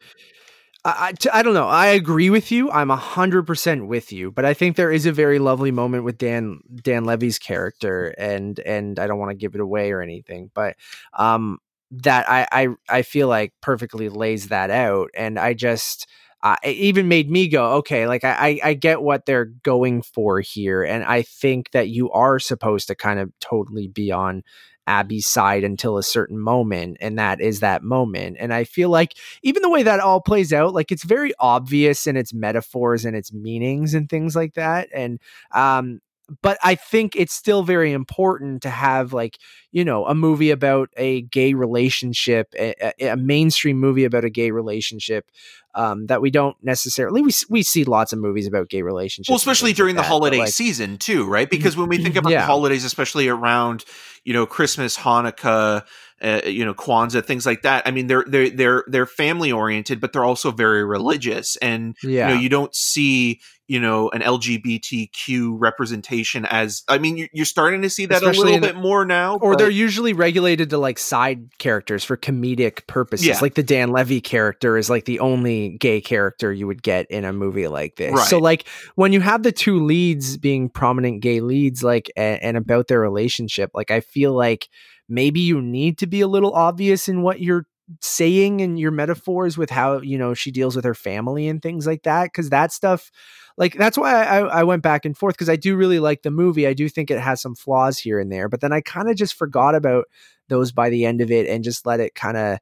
I, 0.85 1.13
I, 1.33 1.41
don't 1.41 1.55
know. 1.55 1.67
I 1.67 1.87
agree 1.87 2.29
with 2.29 2.51
you. 2.51 2.69
I'm 2.69 2.89
hundred 2.89 3.47
percent 3.47 3.87
with 3.87 4.11
you. 4.11 4.31
But 4.31 4.45
I 4.45 4.53
think 4.53 4.75
there 4.75 4.91
is 4.91 5.07
a 5.07 5.11
very 5.11 5.39
lovely 5.39 5.71
moment 5.71 6.03
with 6.03 6.19
Dan 6.19 6.59
Dan 6.83 7.05
Levy's 7.05 7.39
character, 7.39 8.13
and 8.19 8.59
and 8.59 8.99
I 8.99 9.07
don't 9.07 9.17
want 9.17 9.31
to 9.31 9.35
give 9.35 9.55
it 9.55 9.61
away 9.61 9.91
or 9.91 10.01
anything, 10.01 10.51
but 10.53 10.75
um, 11.13 11.57
that 11.89 12.29
I 12.29 12.47
I 12.51 12.67
I 12.87 13.01
feel 13.01 13.27
like 13.27 13.53
perfectly 13.61 14.09
lays 14.09 14.49
that 14.49 14.69
out, 14.69 15.09
and 15.15 15.39
I 15.39 15.53
just. 15.53 16.07
Uh, 16.43 16.57
it 16.63 16.75
even 16.75 17.07
made 17.07 17.31
me 17.31 17.47
go, 17.47 17.71
okay, 17.77 18.05
like 18.05 18.23
I, 18.23 18.59
I 18.63 18.73
get 18.75 19.01
what 19.01 19.25
they're 19.25 19.45
going 19.45 20.03
for 20.03 20.41
here. 20.41 20.83
And 20.83 21.03
I 21.03 21.23
think 21.23 21.71
that 21.71 21.89
you 21.89 22.11
are 22.11 22.37
supposed 22.37 22.87
to 22.89 22.93
kind 22.93 23.19
of 23.19 23.31
totally 23.39 23.87
be 23.87 24.11
on 24.11 24.43
Abby's 24.87 25.27
side 25.27 25.63
until 25.63 25.97
a 25.97 26.03
certain 26.03 26.39
moment, 26.39 26.97
and 27.01 27.17
that 27.19 27.41
is 27.41 27.59
that 27.61 27.83
moment. 27.83 28.37
And 28.39 28.53
I 28.53 28.63
feel 28.63 28.89
like 28.89 29.15
even 29.43 29.61
the 29.61 29.69
way 29.69 29.83
that 29.83 29.99
all 29.99 30.21
plays 30.21 30.53
out, 30.53 30.73
like 30.73 30.91
it's 30.91 31.03
very 31.03 31.33
obvious 31.39 32.07
in 32.07 32.17
its 32.17 32.33
metaphors 32.33 33.05
and 33.05 33.15
its 33.15 33.33
meanings 33.33 33.93
and 33.93 34.09
things 34.09 34.35
like 34.35 34.53
that. 34.55 34.89
And 34.93 35.19
um, 35.53 36.01
but 36.41 36.57
I 36.63 36.75
think 36.75 37.15
it's 37.15 37.33
still 37.33 37.63
very 37.63 37.91
important 37.91 38.63
to 38.63 38.69
have 38.69 39.13
like 39.13 39.37
you 39.71 39.85
know 39.85 40.05
a 40.05 40.15
movie 40.15 40.51
about 40.51 40.89
a 40.97 41.21
gay 41.23 41.53
relationship, 41.53 42.53
a, 42.57 42.73
a- 42.99 43.09
a 43.13 43.17
mainstream 43.17 43.79
movie 43.79 44.05
about 44.05 44.25
a 44.25 44.29
gay 44.29 44.51
relationship. 44.51 45.29
Um, 45.77 46.05
that 46.07 46.21
we 46.21 46.31
don't 46.31 46.55
necessarily 46.63 47.21
we 47.21 47.31
we 47.49 47.61
see 47.61 47.83
lots 47.83 48.13
of 48.13 48.19
movies 48.19 48.47
about 48.47 48.69
gay 48.69 48.81
relationships, 48.81 49.29
well 49.29 49.35
especially 49.35 49.71
things 49.71 49.73
like 49.73 49.83
during 49.83 49.95
the 49.97 50.03
that, 50.03 50.07
holiday 50.07 50.37
like, 50.37 50.47
season 50.53 50.97
too 50.97 51.25
right 51.27 51.49
because 51.49 51.75
when 51.75 51.89
we 51.89 51.97
think 51.97 52.15
about 52.15 52.31
Yeah. 52.31 52.39
the 52.41 52.45
holidays 52.45 52.85
especially 52.85 53.27
around 53.27 53.83
you 54.23 54.31
know 54.31 54.45
christmas 54.45 54.95
hanukkah 54.95 55.83
uh, 56.21 56.41
you 56.45 56.63
know 56.63 56.73
kwanzaa 56.73 57.25
things 57.25 57.45
like 57.45 57.63
that 57.63 57.85
i 57.85 57.91
mean 57.91 58.07
they're 58.07 58.23
they're 58.25 58.49
they're 58.51 58.83
they're 58.87 59.05
family 59.05 59.51
oriented 59.51 59.99
but 59.99 60.13
they're 60.13 60.23
also 60.23 60.49
very 60.49 60.85
religious 60.85 61.57
and 61.57 61.97
yeah, 62.03 62.29
you 62.29 62.33
know 62.35 62.39
you 62.41 62.47
don't 62.47 62.73
see 62.73 63.41
you 63.67 63.79
know 63.79 64.09
an 64.11 64.21
lgbtq 64.21 65.55
representation 65.57 66.45
as 66.45 66.83
i 66.87 66.97
mean 66.97 67.17
you- 67.17 67.27
you're 67.33 67.45
starting 67.45 67.81
to 67.81 67.89
see 67.89 68.05
that 68.05 68.17
Especially 68.17 68.51
a 68.51 68.55
little 68.55 68.55
in 68.69 68.75
bit 68.75 68.75
more 68.81 69.05
now 69.05 69.37
or 69.37 69.51
but- 69.51 69.59
they're 69.59 69.69
usually 69.69 70.13
regulated 70.13 70.69
to 70.69 70.77
like 70.77 70.99
side 70.99 71.49
characters 71.57 72.03
for 72.03 72.15
comedic 72.17 72.85
purposes. 72.87 73.27
Yeah. 73.27 73.39
Like 73.41 73.55
the 73.55 73.63
Dan 73.63 73.89
Levy 73.89 74.21
character 74.21 74.77
is 74.77 74.89
like 74.89 75.05
the 75.05 75.19
only 75.19 75.77
gay 75.79 76.01
character 76.01 76.51
you 76.53 76.67
would 76.67 76.83
get 76.83 77.09
in 77.09 77.25
a 77.25 77.33
movie 77.33 77.67
like 77.67 77.95
this. 77.95 78.29
So 78.29 78.37
like 78.39 78.67
when 78.95 79.13
you 79.13 79.21
have 79.21 79.43
the 79.43 79.51
two 79.51 79.83
leads 79.83 80.37
being 80.37 80.69
prominent 80.69 81.21
gay 81.21 81.39
leads, 81.41 81.83
like 81.83 82.11
and, 82.15 82.41
and 82.43 82.57
about 82.57 82.87
their 82.87 82.99
relationship, 82.99 83.71
like 83.73 83.91
I 83.91 83.99
feel 84.01 84.33
like 84.33 84.69
maybe 85.09 85.39
you 85.39 85.61
need 85.61 85.97
to 85.99 86.07
be 86.07 86.21
a 86.21 86.27
little 86.27 86.53
obvious 86.53 87.07
in 87.07 87.21
what 87.21 87.39
you're 87.39 87.65
saying 88.01 88.61
and 88.61 88.79
your 88.79 88.91
metaphors 88.91 89.57
with 89.57 89.69
how 89.69 90.01
you 90.01 90.17
know 90.17 90.33
she 90.33 90.51
deals 90.51 90.75
with 90.75 90.85
her 90.85 90.95
family 90.95 91.47
and 91.47 91.61
things 91.61 91.85
like 91.85 92.03
that 92.03 92.25
because 92.25 92.49
that 92.49 92.71
stuff 92.71 93.11
like 93.57 93.75
that's 93.75 93.97
why 93.97 94.23
I, 94.23 94.39
I 94.39 94.63
went 94.63 94.83
back 94.83 95.05
and 95.05 95.17
forth 95.17 95.35
because 95.35 95.49
I 95.49 95.55
do 95.55 95.75
really 95.75 95.99
like 95.99 96.23
the 96.23 96.31
movie. 96.31 96.67
I 96.67 96.73
do 96.73 96.89
think 96.89 97.09
it 97.09 97.19
has 97.19 97.41
some 97.41 97.55
flaws 97.55 97.99
here 97.99 98.19
and 98.19 98.31
there, 98.31 98.49
but 98.49 98.61
then 98.61 98.73
I 98.73 98.81
kind 98.81 99.09
of 99.09 99.15
just 99.15 99.35
forgot 99.35 99.75
about 99.75 100.05
those 100.49 100.71
by 100.71 100.89
the 100.89 101.05
end 101.05 101.21
of 101.21 101.31
it 101.31 101.47
and 101.47 101.63
just 101.63 101.85
let 101.85 101.99
it 101.99 102.15
kind 102.15 102.37
of 102.37 102.59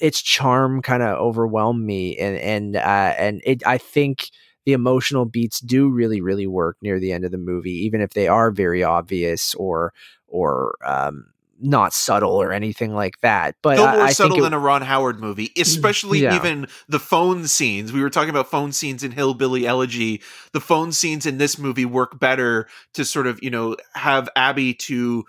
its 0.00 0.20
charm 0.20 0.82
kind 0.82 1.02
of 1.02 1.18
overwhelm 1.18 1.86
me 1.86 2.16
and 2.18 2.36
and 2.38 2.76
uh, 2.76 3.14
and 3.18 3.40
it 3.44 3.66
I 3.66 3.78
think 3.78 4.30
the 4.64 4.72
emotional 4.72 5.24
beats 5.24 5.60
do 5.60 5.88
really 5.88 6.20
really 6.20 6.46
work 6.46 6.76
near 6.82 6.98
the 6.98 7.12
end 7.12 7.24
of 7.24 7.30
the 7.30 7.38
movie 7.38 7.84
even 7.84 8.00
if 8.00 8.10
they 8.10 8.26
are 8.26 8.50
very 8.50 8.82
obvious 8.82 9.54
or 9.54 9.92
or 10.26 10.74
um 10.84 11.26
not 11.60 11.92
subtle 11.92 12.40
or 12.40 12.52
anything 12.52 12.94
like 12.94 13.20
that 13.20 13.54
but 13.62 13.78
I, 13.78 13.96
more 13.96 14.04
I 14.04 14.12
subtle 14.12 14.36
think 14.36 14.40
it, 14.40 14.42
than 14.44 14.52
a 14.52 14.58
Ron 14.58 14.82
Howard 14.82 15.20
movie, 15.20 15.52
especially 15.58 16.20
Yeah. 16.20 16.36
even 16.36 16.66
the 16.88 16.98
phone 16.98 17.46
scenes. 17.46 17.92
We 17.92 18.02
were 18.02 18.10
talking 18.10 18.30
about 18.30 18.50
phone 18.50 18.72
scenes 18.72 19.02
in 19.02 19.10
Hillbilly 19.12 19.66
Elegy. 19.66 20.22
The 20.52 20.60
phone 20.60 20.92
scenes 20.92 21.26
in 21.26 21.38
this 21.38 21.58
movie 21.58 21.84
work 21.84 22.18
better 22.18 22.68
to 22.94 23.04
sort 23.04 23.26
of, 23.26 23.38
you 23.42 23.50
know, 23.50 23.76
have 23.94 24.28
Abby 24.36 24.74
to 24.74 25.24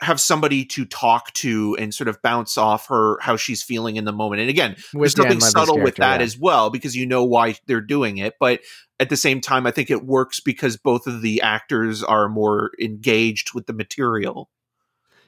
have 0.00 0.20
somebody 0.20 0.64
to 0.64 0.84
talk 0.84 1.32
to 1.34 1.76
and 1.78 1.92
sort 1.94 2.08
of 2.08 2.20
bounce 2.22 2.56
off 2.56 2.86
her 2.88 3.18
how 3.20 3.36
she's 3.36 3.62
feeling 3.62 3.96
in 3.96 4.04
the 4.04 4.12
moment. 4.12 4.40
And 4.40 4.48
again, 4.48 4.76
with 4.94 5.14
there's 5.14 5.16
nothing 5.16 5.40
subtle 5.40 5.78
with 5.78 5.96
that 5.96 6.20
yeah. 6.20 6.24
as 6.24 6.38
well 6.38 6.70
because 6.70 6.96
you 6.96 7.06
know 7.06 7.24
why 7.24 7.56
they're 7.66 7.82
doing 7.82 8.18
it. 8.18 8.34
But 8.40 8.60
at 8.98 9.10
the 9.10 9.16
same 9.16 9.40
time, 9.40 9.66
I 9.66 9.70
think 9.70 9.90
it 9.90 10.04
works 10.04 10.40
because 10.40 10.76
both 10.76 11.06
of 11.06 11.22
the 11.22 11.42
actors 11.42 12.02
are 12.02 12.28
more 12.28 12.70
engaged 12.80 13.54
with 13.54 13.66
the 13.66 13.72
material. 13.72 14.48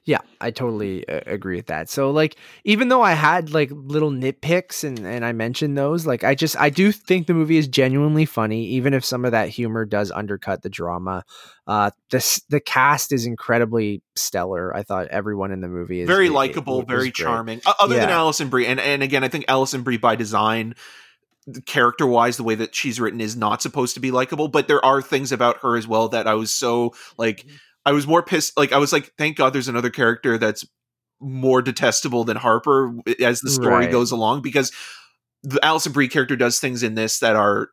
Yeah, 0.04 0.18
I 0.40 0.50
totally 0.50 1.06
uh, 1.06 1.21
agree 1.26 1.54
with 1.54 1.66
that. 1.66 1.88
So 1.88 2.11
like 2.11 2.35
even 2.64 2.88
though 2.88 3.02
I 3.02 3.12
had 3.12 3.52
like 3.52 3.71
little 3.73 4.11
nitpicks 4.11 4.82
and 4.82 4.99
and 4.99 5.25
I 5.25 5.30
mentioned 5.32 5.78
those, 5.78 6.06
like 6.06 6.25
I 6.25 6.35
just 6.35 6.56
I 6.59 6.71
do 6.71 6.90
think 6.90 7.28
the 7.28 7.35
movie 7.35 7.56
is 7.56 7.68
genuinely 7.68 8.25
funny 8.25 8.64
even 8.66 8.94
if 8.94 9.04
some 9.04 9.25
of 9.25 9.30
that 9.30 9.49
humor 9.49 9.85
does 9.85 10.11
undercut 10.11 10.62
the 10.62 10.71
drama. 10.71 11.25
Uh 11.68 11.92
this 12.11 12.42
the 12.49 12.59
cast 12.59 13.12
is 13.12 13.26
incredibly 13.26 14.02
stellar. 14.16 14.75
I 14.76 14.82
thought 14.82 15.06
everyone 15.06 15.52
in 15.52 15.61
the 15.61 15.68
movie 15.68 16.00
is 16.00 16.09
very 16.09 16.30
likable, 16.30 16.82
very 16.82 17.02
great. 17.04 17.14
charming. 17.14 17.61
Other 17.80 17.94
than 17.94 18.09
Yeah. 18.09 18.16
Alison 18.16 18.49
Brie, 18.49 18.66
and 18.66 18.80
and 18.80 19.04
again, 19.04 19.23
I 19.23 19.28
think 19.28 19.44
Alison 19.47 19.82
Brie 19.82 19.99
by 19.99 20.16
design, 20.16 20.75
character 21.66 22.06
wise, 22.09 22.37
the 22.37 22.42
way 22.42 22.56
that 22.56 22.75
she's 22.75 22.99
written 22.99 23.21
is 23.21 23.37
not 23.37 23.62
supposed 23.62 23.94
to 23.94 24.00
be 24.00 24.11
likable. 24.11 24.49
But 24.49 24.66
there 24.66 24.85
are 24.85 25.00
things 25.00 25.30
about 25.30 25.59
her 25.62 25.76
as 25.76 25.87
well 25.87 26.09
that 26.09 26.26
I 26.26 26.35
was 26.35 26.52
so 26.52 26.92
like, 27.18 27.47
I 27.84 27.92
was 27.92 28.06
more 28.06 28.22
pissed. 28.22 28.56
Like 28.56 28.72
I 28.72 28.78
was 28.78 28.92
like, 28.92 29.12
thank 29.18 29.36
God 29.36 29.52
there's 29.52 29.68
another 29.68 29.90
character 29.90 30.38
that's 30.38 30.64
more 31.20 31.62
detestable 31.62 32.24
than 32.24 32.36
Harper 32.36 32.94
as 33.20 33.40
the 33.40 33.50
story 33.50 33.84
Right. 33.84 33.90
goes 33.90 34.10
along 34.10 34.42
because 34.42 34.72
the 35.42 35.64
Alison 35.64 35.92
Brie 35.92 36.08
character 36.08 36.36
does 36.36 36.58
things 36.60 36.82
in 36.82 36.94
this 36.94 37.18
that 37.20 37.36
are 37.36 37.68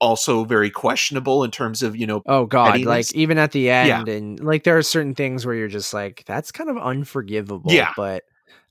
also 0.00 0.44
very 0.44 0.70
questionable 0.70 1.42
in 1.42 1.50
terms 1.50 1.82
of 1.82 1.96
you 1.96 2.06
know 2.06 2.22
oh 2.26 2.46
god 2.46 2.70
pettiness. 2.72 2.86
like 2.86 3.14
even 3.16 3.36
at 3.36 3.50
the 3.50 3.60
Yeah. 3.62 3.98
end 3.98 4.08
and 4.08 4.40
like 4.40 4.62
there 4.62 4.78
are 4.78 4.82
certain 4.82 5.12
things 5.14 5.44
where 5.44 5.56
you're 5.56 5.66
just 5.66 5.92
like 5.92 6.22
that's 6.24 6.52
kind 6.52 6.70
of 6.70 6.78
unforgivable 6.78 7.72
Yeah. 7.72 7.92
but 7.96 8.22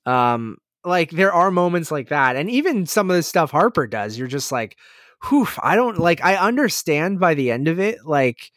um 0.05 0.55
like 0.85 1.09
there 1.11 1.33
are 1.33 1.51
moments 1.51 1.91
like 1.91 2.07
that 2.09 2.37
and 2.37 2.49
even 2.49 2.85
some 2.85 3.09
of 3.09 3.17
the 3.17 3.23
stuff 3.23 3.51
harper 3.51 3.87
does 3.87 4.17
you're 4.17 4.29
just 4.29 4.53
like 4.53 4.77
whew 5.27 5.47
i 5.61 5.75
don't 5.75 5.97
like 5.99 6.23
i 6.23 6.37
understand 6.37 7.19
by 7.19 7.33
the 7.33 7.51
end 7.51 7.67
of 7.67 7.77
it 7.77 7.97
like 8.05 8.49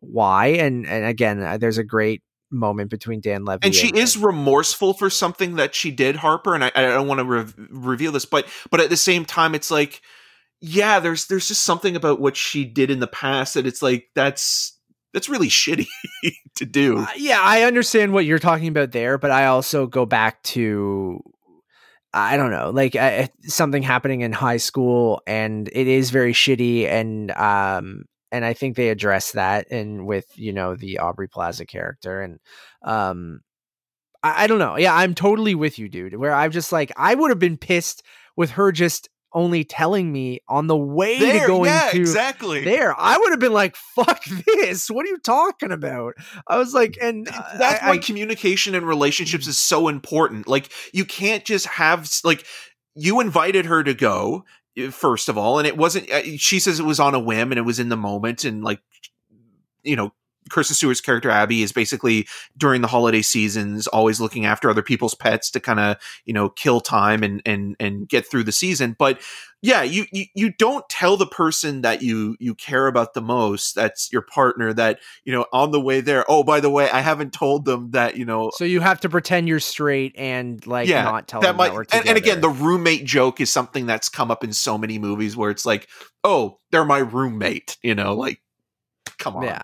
why 0.00 0.46
and 0.46 0.86
and 0.86 1.04
again 1.04 1.42
uh, 1.42 1.56
there's 1.56 1.78
a 1.78 1.84
great 1.84 2.22
moment 2.50 2.90
between 2.90 3.20
dan 3.20 3.44
levy 3.44 3.60
and 3.62 3.74
she 3.74 3.88
is 3.88 4.16
remorseful 4.16 4.94
for 4.94 5.10
something 5.10 5.56
that 5.56 5.74
she 5.74 5.90
did 5.90 6.16
harper 6.16 6.54
and 6.54 6.64
i, 6.64 6.70
I 6.74 6.82
don't 6.82 7.08
want 7.08 7.18
to 7.18 7.24
re- 7.24 7.66
reveal 7.70 8.12
this 8.12 8.24
but 8.24 8.46
but 8.70 8.80
at 8.80 8.88
the 8.88 8.96
same 8.96 9.24
time 9.24 9.54
it's 9.54 9.70
like 9.70 10.00
yeah 10.60 11.00
there's 11.00 11.26
there's 11.26 11.48
just 11.48 11.64
something 11.64 11.96
about 11.96 12.20
what 12.20 12.36
she 12.36 12.64
did 12.64 12.90
in 12.90 13.00
the 13.00 13.08
past 13.08 13.54
that 13.54 13.66
it's 13.66 13.82
like 13.82 14.08
that's 14.14 14.76
that's 15.12 15.28
really 15.28 15.48
shitty 15.48 15.86
to 16.56 16.66
do. 16.66 16.98
Uh, 16.98 17.06
yeah, 17.16 17.40
I 17.40 17.62
understand 17.62 18.12
what 18.12 18.26
you're 18.26 18.38
talking 18.38 18.68
about 18.68 18.92
there, 18.92 19.16
but 19.16 19.30
I 19.30 19.46
also 19.46 19.86
go 19.86 20.04
back 20.04 20.42
to 20.44 21.22
I 22.12 22.38
don't 22.38 22.50
know, 22.50 22.70
like 22.70 22.96
uh, 22.96 23.26
something 23.42 23.82
happening 23.82 24.22
in 24.22 24.32
high 24.32 24.56
school, 24.56 25.20
and 25.26 25.68
it 25.72 25.86
is 25.86 26.10
very 26.10 26.32
shitty, 26.32 26.86
and 26.86 27.30
um, 27.32 28.04
and 28.36 28.44
I 28.44 28.52
think 28.52 28.76
they 28.76 28.90
address 28.90 29.32
that, 29.32 29.66
and 29.70 30.06
with 30.06 30.26
you 30.36 30.52
know 30.52 30.76
the 30.76 30.98
Aubrey 30.98 31.28
Plaza 31.28 31.66
character, 31.66 32.20
and 32.22 32.38
um, 32.82 33.40
I, 34.22 34.44
I 34.44 34.46
don't 34.46 34.58
know, 34.58 34.76
yeah, 34.76 34.94
I'm 34.94 35.14
totally 35.14 35.54
with 35.54 35.78
you, 35.78 35.88
dude. 35.88 36.16
Where 36.16 36.34
I'm 36.34 36.52
just 36.52 36.70
like, 36.72 36.92
I 36.96 37.14
would 37.14 37.30
have 37.30 37.38
been 37.38 37.56
pissed 37.58 38.02
with 38.36 38.50
her 38.52 38.70
just 38.72 39.08
only 39.32 39.64
telling 39.64 40.10
me 40.12 40.40
on 40.48 40.66
the 40.66 40.76
way 40.76 41.18
to 41.18 41.46
going 41.46 41.66
yeah 41.70 41.90
to 41.90 42.00
exactly 42.00 42.64
there. 42.64 42.94
I 42.98 43.18
would 43.18 43.32
have 43.32 43.40
been 43.40 43.52
like, 43.52 43.76
"Fuck 43.76 44.24
this! 44.46 44.88
What 44.88 45.04
are 45.04 45.08
you 45.08 45.18
talking 45.18 45.72
about?" 45.72 46.14
I 46.46 46.56
was 46.58 46.72
like, 46.72 46.96
and 47.02 47.28
uh, 47.28 47.58
that's 47.58 47.82
I- 47.82 47.88
why 47.88 47.94
I- 47.94 47.98
communication 47.98 48.74
and 48.74 48.86
relationships 48.86 49.46
is 49.46 49.58
so 49.58 49.88
important 49.88 50.48
like 50.48 50.70
you 50.92 51.04
can't 51.04 51.44
just 51.44 51.66
have 51.66 52.10
like 52.24 52.46
you 52.94 53.20
invited 53.20 53.66
her 53.66 53.82
to 53.84 53.92
go 53.92 54.44
first 54.90 55.28
of 55.28 55.38
all 55.38 55.58
and 55.58 55.66
it 55.66 55.76
wasn't 55.76 56.10
uh, 56.10 56.22
she 56.36 56.60
says 56.60 56.78
it 56.78 56.84
was 56.84 57.00
on 57.00 57.14
a 57.14 57.18
whim 57.18 57.50
and 57.50 57.58
it 57.58 57.62
was 57.62 57.78
in 57.78 57.88
the 57.88 57.96
moment 57.96 58.44
and 58.44 58.62
like 58.62 58.80
you 59.82 59.96
know 59.96 60.12
Kirsten 60.50 60.74
Stewart's 60.74 61.00
character 61.00 61.30
Abby 61.30 61.62
is 61.62 61.72
basically 61.72 62.26
during 62.56 62.80
the 62.80 62.88
holiday 62.88 63.22
seasons 63.22 63.86
always 63.86 64.20
looking 64.20 64.44
after 64.44 64.70
other 64.70 64.82
people's 64.82 65.14
pets 65.14 65.50
to 65.50 65.60
kind 65.60 65.80
of 65.80 65.96
you 66.24 66.32
know 66.32 66.48
kill 66.50 66.80
time 66.80 67.22
and 67.22 67.42
and 67.44 67.76
and 67.80 68.08
get 68.08 68.26
through 68.26 68.44
the 68.44 68.52
season. 68.52 68.96
But 68.98 69.20
yeah 69.62 69.82
you, 69.82 70.04
you 70.12 70.26
you 70.34 70.52
don't 70.52 70.86
tell 70.90 71.16
the 71.16 71.26
person 71.26 71.80
that 71.80 72.02
you 72.02 72.36
you 72.38 72.54
care 72.54 72.86
about 72.88 73.14
the 73.14 73.22
most 73.22 73.74
that's 73.74 74.12
your 74.12 74.20
partner 74.20 74.72
that 74.72 75.00
you 75.24 75.32
know 75.32 75.46
on 75.50 75.70
the 75.70 75.80
way 75.80 76.02
there 76.02 76.26
oh 76.28 76.44
by 76.44 76.60
the 76.60 76.68
way 76.68 76.90
I 76.90 77.00
haven't 77.00 77.32
told 77.32 77.64
them 77.64 77.90
that 77.92 78.18
you 78.18 78.26
know 78.26 78.50
so 78.54 78.64
you 78.64 78.80
have 78.80 79.00
to 79.00 79.08
pretend 79.08 79.48
you're 79.48 79.58
straight 79.58 80.14
and 80.16 80.64
like 80.66 80.88
yeah 80.88 81.02
not 81.02 81.26
tell 81.26 81.40
that 81.40 81.48
them 81.48 81.56
might 81.56 81.72
that 81.72 82.00
and, 82.00 82.08
and 82.08 82.18
again 82.18 82.42
the 82.42 82.50
roommate 82.50 83.06
joke 83.06 83.40
is 83.40 83.50
something 83.50 83.86
that's 83.86 84.10
come 84.10 84.30
up 84.30 84.44
in 84.44 84.52
so 84.52 84.76
many 84.76 84.98
movies 84.98 85.36
where 85.36 85.50
it's 85.50 85.64
like 85.64 85.88
oh 86.22 86.58
they're 86.70 86.84
my 86.84 86.98
roommate 86.98 87.78
you 87.82 87.94
know 87.94 88.14
like 88.14 88.42
come 89.18 89.36
on. 89.36 89.44
Yeah, 89.44 89.62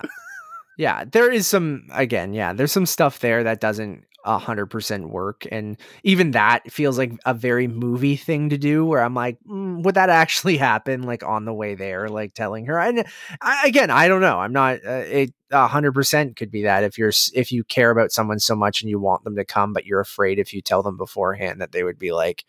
yeah, 0.76 1.04
there 1.04 1.30
is 1.30 1.46
some 1.46 1.88
again, 1.92 2.32
yeah, 2.34 2.52
there's 2.52 2.72
some 2.72 2.86
stuff 2.86 3.20
there 3.20 3.44
that 3.44 3.60
doesn't 3.60 4.04
a 4.24 4.38
hundred 4.38 4.66
percent 4.66 5.10
work, 5.10 5.46
and 5.50 5.76
even 6.04 6.32
that 6.32 6.70
feels 6.70 6.96
like 6.96 7.12
a 7.26 7.34
very 7.34 7.66
movie 7.66 8.16
thing 8.16 8.50
to 8.50 8.58
do. 8.58 8.84
Where 8.86 9.02
I'm 9.02 9.14
like, 9.14 9.38
mm, 9.48 9.82
would 9.82 9.96
that 9.96 10.10
actually 10.10 10.56
happen? 10.58 11.02
Like 11.02 11.22
on 11.22 11.44
the 11.44 11.52
way 11.52 11.74
there, 11.74 12.08
like 12.08 12.34
telling 12.34 12.66
her. 12.66 12.78
And 12.78 13.04
I, 13.40 13.66
again, 13.66 13.90
I 13.90 14.08
don't 14.08 14.20
know. 14.20 14.38
I'm 14.38 14.52
not. 14.52 14.78
Uh, 14.86 15.04
it 15.06 15.34
a 15.50 15.66
hundred 15.66 15.92
percent 15.92 16.36
could 16.36 16.50
be 16.50 16.62
that 16.62 16.84
if 16.84 16.98
you're 16.98 17.12
if 17.34 17.52
you 17.52 17.64
care 17.64 17.90
about 17.90 18.12
someone 18.12 18.38
so 18.38 18.54
much 18.54 18.80
and 18.82 18.90
you 18.90 18.98
want 19.00 19.24
them 19.24 19.36
to 19.36 19.44
come, 19.44 19.72
but 19.72 19.86
you're 19.86 20.00
afraid 20.00 20.38
if 20.38 20.52
you 20.52 20.62
tell 20.62 20.82
them 20.82 20.96
beforehand 20.96 21.60
that 21.60 21.72
they 21.72 21.82
would 21.82 21.98
be 21.98 22.12
like. 22.12 22.44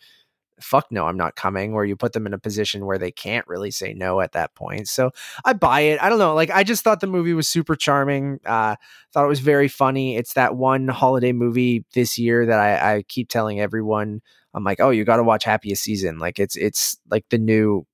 Fuck 0.61 0.91
no, 0.91 1.05
I'm 1.05 1.17
not 1.17 1.35
coming. 1.35 1.73
Or 1.73 1.85
you 1.85 1.95
put 1.95 2.13
them 2.13 2.25
in 2.25 2.33
a 2.33 2.39
position 2.39 2.85
where 2.85 2.97
they 2.97 3.11
can't 3.11 3.47
really 3.47 3.71
say 3.71 3.93
no 3.93 4.21
at 4.21 4.33
that 4.33 4.55
point. 4.55 4.87
So 4.87 5.11
I 5.45 5.53
buy 5.53 5.81
it. 5.81 6.01
I 6.01 6.09
don't 6.09 6.19
know. 6.19 6.33
Like 6.33 6.51
I 6.51 6.63
just 6.63 6.83
thought 6.83 6.99
the 6.99 7.07
movie 7.07 7.33
was 7.33 7.47
super 7.47 7.75
charming. 7.75 8.39
Uh, 8.45 8.75
thought 9.13 9.25
it 9.25 9.29
was 9.29 9.39
very 9.39 9.67
funny. 9.67 10.17
It's 10.17 10.33
that 10.33 10.55
one 10.55 10.87
holiday 10.87 11.31
movie 11.31 11.85
this 11.93 12.17
year 12.17 12.45
that 12.45 12.59
I, 12.59 12.95
I 12.95 13.03
keep 13.03 13.29
telling 13.29 13.59
everyone. 13.59 14.21
I'm 14.53 14.63
like, 14.63 14.79
oh, 14.79 14.91
you 14.91 15.03
got 15.03 15.17
to 15.17 15.23
watch 15.23 15.43
Happiest 15.45 15.83
Season. 15.83 16.19
Like 16.19 16.39
it's 16.39 16.55
it's 16.55 16.97
like 17.09 17.25
the 17.29 17.39
new, 17.39 17.85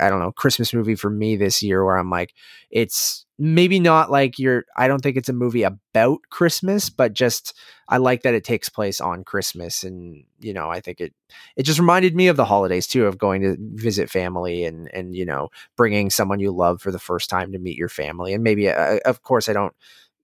I 0.00 0.08
don't 0.08 0.20
know, 0.20 0.32
Christmas 0.32 0.72
movie 0.72 0.94
for 0.94 1.10
me 1.10 1.36
this 1.36 1.62
year. 1.62 1.84
Where 1.84 1.96
I'm 1.98 2.10
like, 2.10 2.34
it's 2.70 3.26
maybe 3.38 3.78
not 3.80 4.10
like 4.10 4.38
you're. 4.38 4.64
I 4.76 4.88
don't 4.88 5.00
think 5.02 5.16
it's 5.16 5.28
a 5.28 5.32
movie 5.34 5.62
about 5.62 6.20
Christmas, 6.30 6.88
but 6.88 7.12
just 7.12 7.54
I 7.88 7.98
like 7.98 8.22
that 8.22 8.34
it 8.34 8.44
takes 8.44 8.68
place 8.68 9.00
on 9.00 9.24
Christmas, 9.24 9.84
and 9.84 10.24
you 10.40 10.54
know, 10.54 10.70
I 10.70 10.80
think 10.80 11.00
it 11.00 11.12
it 11.56 11.64
just 11.64 11.78
reminded 11.78 12.16
me 12.16 12.28
of 12.28 12.36
the 12.36 12.44
holidays 12.46 12.86
too, 12.86 13.06
of 13.06 13.18
going 13.18 13.42
to 13.42 13.56
visit 13.74 14.08
family 14.10 14.64
and 14.64 14.88
and 14.94 15.14
you 15.14 15.26
know 15.26 15.50
bringing 15.76 16.08
someone 16.10 16.40
you 16.40 16.50
love 16.50 16.80
for 16.80 16.90
the 16.90 16.98
first 16.98 17.28
time 17.28 17.52
to 17.52 17.58
meet 17.58 17.76
your 17.76 17.90
family. 17.90 18.32
And 18.32 18.42
maybe, 18.42 18.68
uh, 18.70 18.98
of 19.04 19.22
course, 19.22 19.48
I 19.48 19.52
don't, 19.52 19.74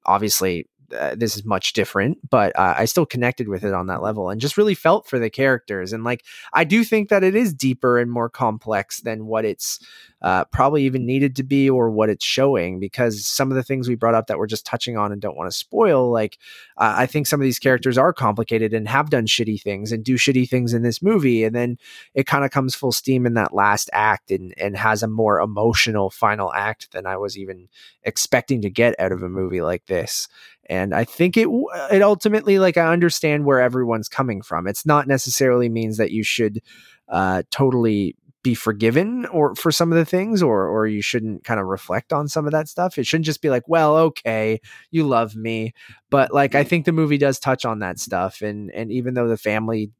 obviously, 0.06 0.66
uh, 0.98 1.14
this 1.16 1.36
is 1.36 1.44
much 1.44 1.72
different, 1.72 2.18
but 2.28 2.56
uh, 2.58 2.74
I 2.76 2.84
still 2.84 3.06
connected 3.06 3.48
with 3.48 3.64
it 3.64 3.74
on 3.74 3.86
that 3.86 4.02
level 4.02 4.30
and 4.30 4.40
just 4.40 4.56
really 4.56 4.74
felt 4.74 5.06
for 5.06 5.18
the 5.18 5.30
characters. 5.30 5.92
And 5.92 6.04
like, 6.04 6.24
I 6.52 6.64
do 6.64 6.84
think 6.84 7.08
that 7.08 7.24
it 7.24 7.34
is 7.34 7.54
deeper 7.54 7.98
and 7.98 8.10
more 8.10 8.28
complex 8.28 9.00
than 9.00 9.26
what 9.26 9.44
it's 9.44 9.80
uh, 10.22 10.44
probably 10.46 10.84
even 10.84 11.06
needed 11.06 11.34
to 11.36 11.42
be 11.42 11.70
or 11.70 11.90
what 11.90 12.10
it's 12.10 12.24
showing 12.24 12.78
because 12.78 13.24
some 13.24 13.50
of 13.50 13.56
the 13.56 13.62
things 13.62 13.88
we 13.88 13.94
brought 13.94 14.14
up 14.14 14.26
that 14.26 14.38
we're 14.38 14.46
just 14.46 14.66
touching 14.66 14.96
on 14.98 15.12
and 15.12 15.22
don't 15.22 15.36
want 15.36 15.50
to 15.50 15.56
spoil, 15.56 16.10
like, 16.10 16.38
uh, 16.76 16.94
I 16.96 17.06
think 17.06 17.26
some 17.26 17.40
of 17.40 17.44
these 17.44 17.58
characters 17.58 17.96
are 17.96 18.12
complicated 18.12 18.74
and 18.74 18.86
have 18.88 19.10
done 19.10 19.26
shitty 19.26 19.62
things 19.62 19.92
and 19.92 20.04
do 20.04 20.16
shitty 20.16 20.48
things 20.48 20.74
in 20.74 20.82
this 20.82 21.00
movie. 21.00 21.44
And 21.44 21.54
then 21.54 21.78
it 22.14 22.26
kind 22.26 22.44
of 22.44 22.50
comes 22.50 22.74
full 22.74 22.92
steam 22.92 23.24
in 23.24 23.34
that 23.34 23.54
last 23.54 23.88
act 23.92 24.30
and, 24.30 24.52
and 24.58 24.76
has 24.76 25.02
a 25.02 25.08
more 25.08 25.40
emotional 25.40 26.10
final 26.10 26.52
act 26.52 26.92
than 26.92 27.06
I 27.06 27.16
was 27.16 27.38
even 27.38 27.68
expecting 28.02 28.60
to 28.62 28.70
get 28.70 28.98
out 28.98 29.12
of 29.12 29.22
a 29.22 29.28
movie 29.28 29.62
like 29.62 29.86
this. 29.86 30.28
And 30.70 30.94
I 30.94 31.02
think 31.02 31.36
it 31.36 31.48
it 31.90 32.00
ultimately 32.00 32.60
like 32.60 32.76
I 32.76 32.92
understand 32.92 33.44
where 33.44 33.60
everyone's 33.60 34.08
coming 34.08 34.40
from. 34.40 34.68
It's 34.68 34.86
not 34.86 35.08
necessarily 35.08 35.68
means 35.68 35.96
that 35.96 36.12
you 36.12 36.22
should 36.22 36.62
uh, 37.08 37.42
totally 37.50 38.16
be 38.42 38.54
forgiven 38.54 39.26
or 39.26 39.54
for 39.56 39.72
some 39.72 39.92
of 39.92 39.98
the 39.98 40.04
things 40.04 40.42
or 40.42 40.66
or 40.68 40.86
you 40.86 41.02
shouldn't 41.02 41.42
kind 41.42 41.58
of 41.58 41.66
reflect 41.66 42.12
on 42.12 42.28
some 42.28 42.46
of 42.46 42.52
that 42.52 42.68
stuff. 42.68 42.98
It 42.98 43.06
shouldn't 43.06 43.26
just 43.26 43.42
be 43.42 43.50
like, 43.50 43.64
well, 43.66 43.96
okay, 43.96 44.60
you 44.92 45.06
love 45.08 45.34
me. 45.34 45.74
But 46.08 46.32
like 46.32 46.54
I 46.54 46.62
think 46.62 46.84
the 46.84 46.92
movie 46.92 47.18
does 47.18 47.40
touch 47.40 47.64
on 47.64 47.80
that 47.80 47.98
stuff 47.98 48.40
and 48.40 48.70
and 48.70 48.92
even 48.92 49.14
though 49.14 49.28
the 49.28 49.36
family 49.36 49.90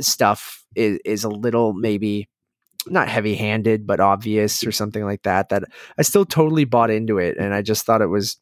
stuff 0.00 0.64
is 0.74 0.98
is 1.04 1.22
a 1.22 1.28
little 1.28 1.74
maybe 1.74 2.30
not 2.86 3.08
heavy 3.08 3.34
handed 3.34 3.86
but 3.86 4.00
obvious 4.00 4.66
or 4.66 4.72
something 4.72 5.04
like 5.04 5.22
that 5.22 5.50
that 5.50 5.64
I 5.98 6.02
still 6.02 6.24
totally 6.24 6.64
bought 6.64 6.90
into 6.90 7.18
it 7.18 7.36
and 7.36 7.54
I 7.54 7.62
just 7.62 7.86
thought 7.86 8.00
it 8.00 8.06
was 8.06 8.38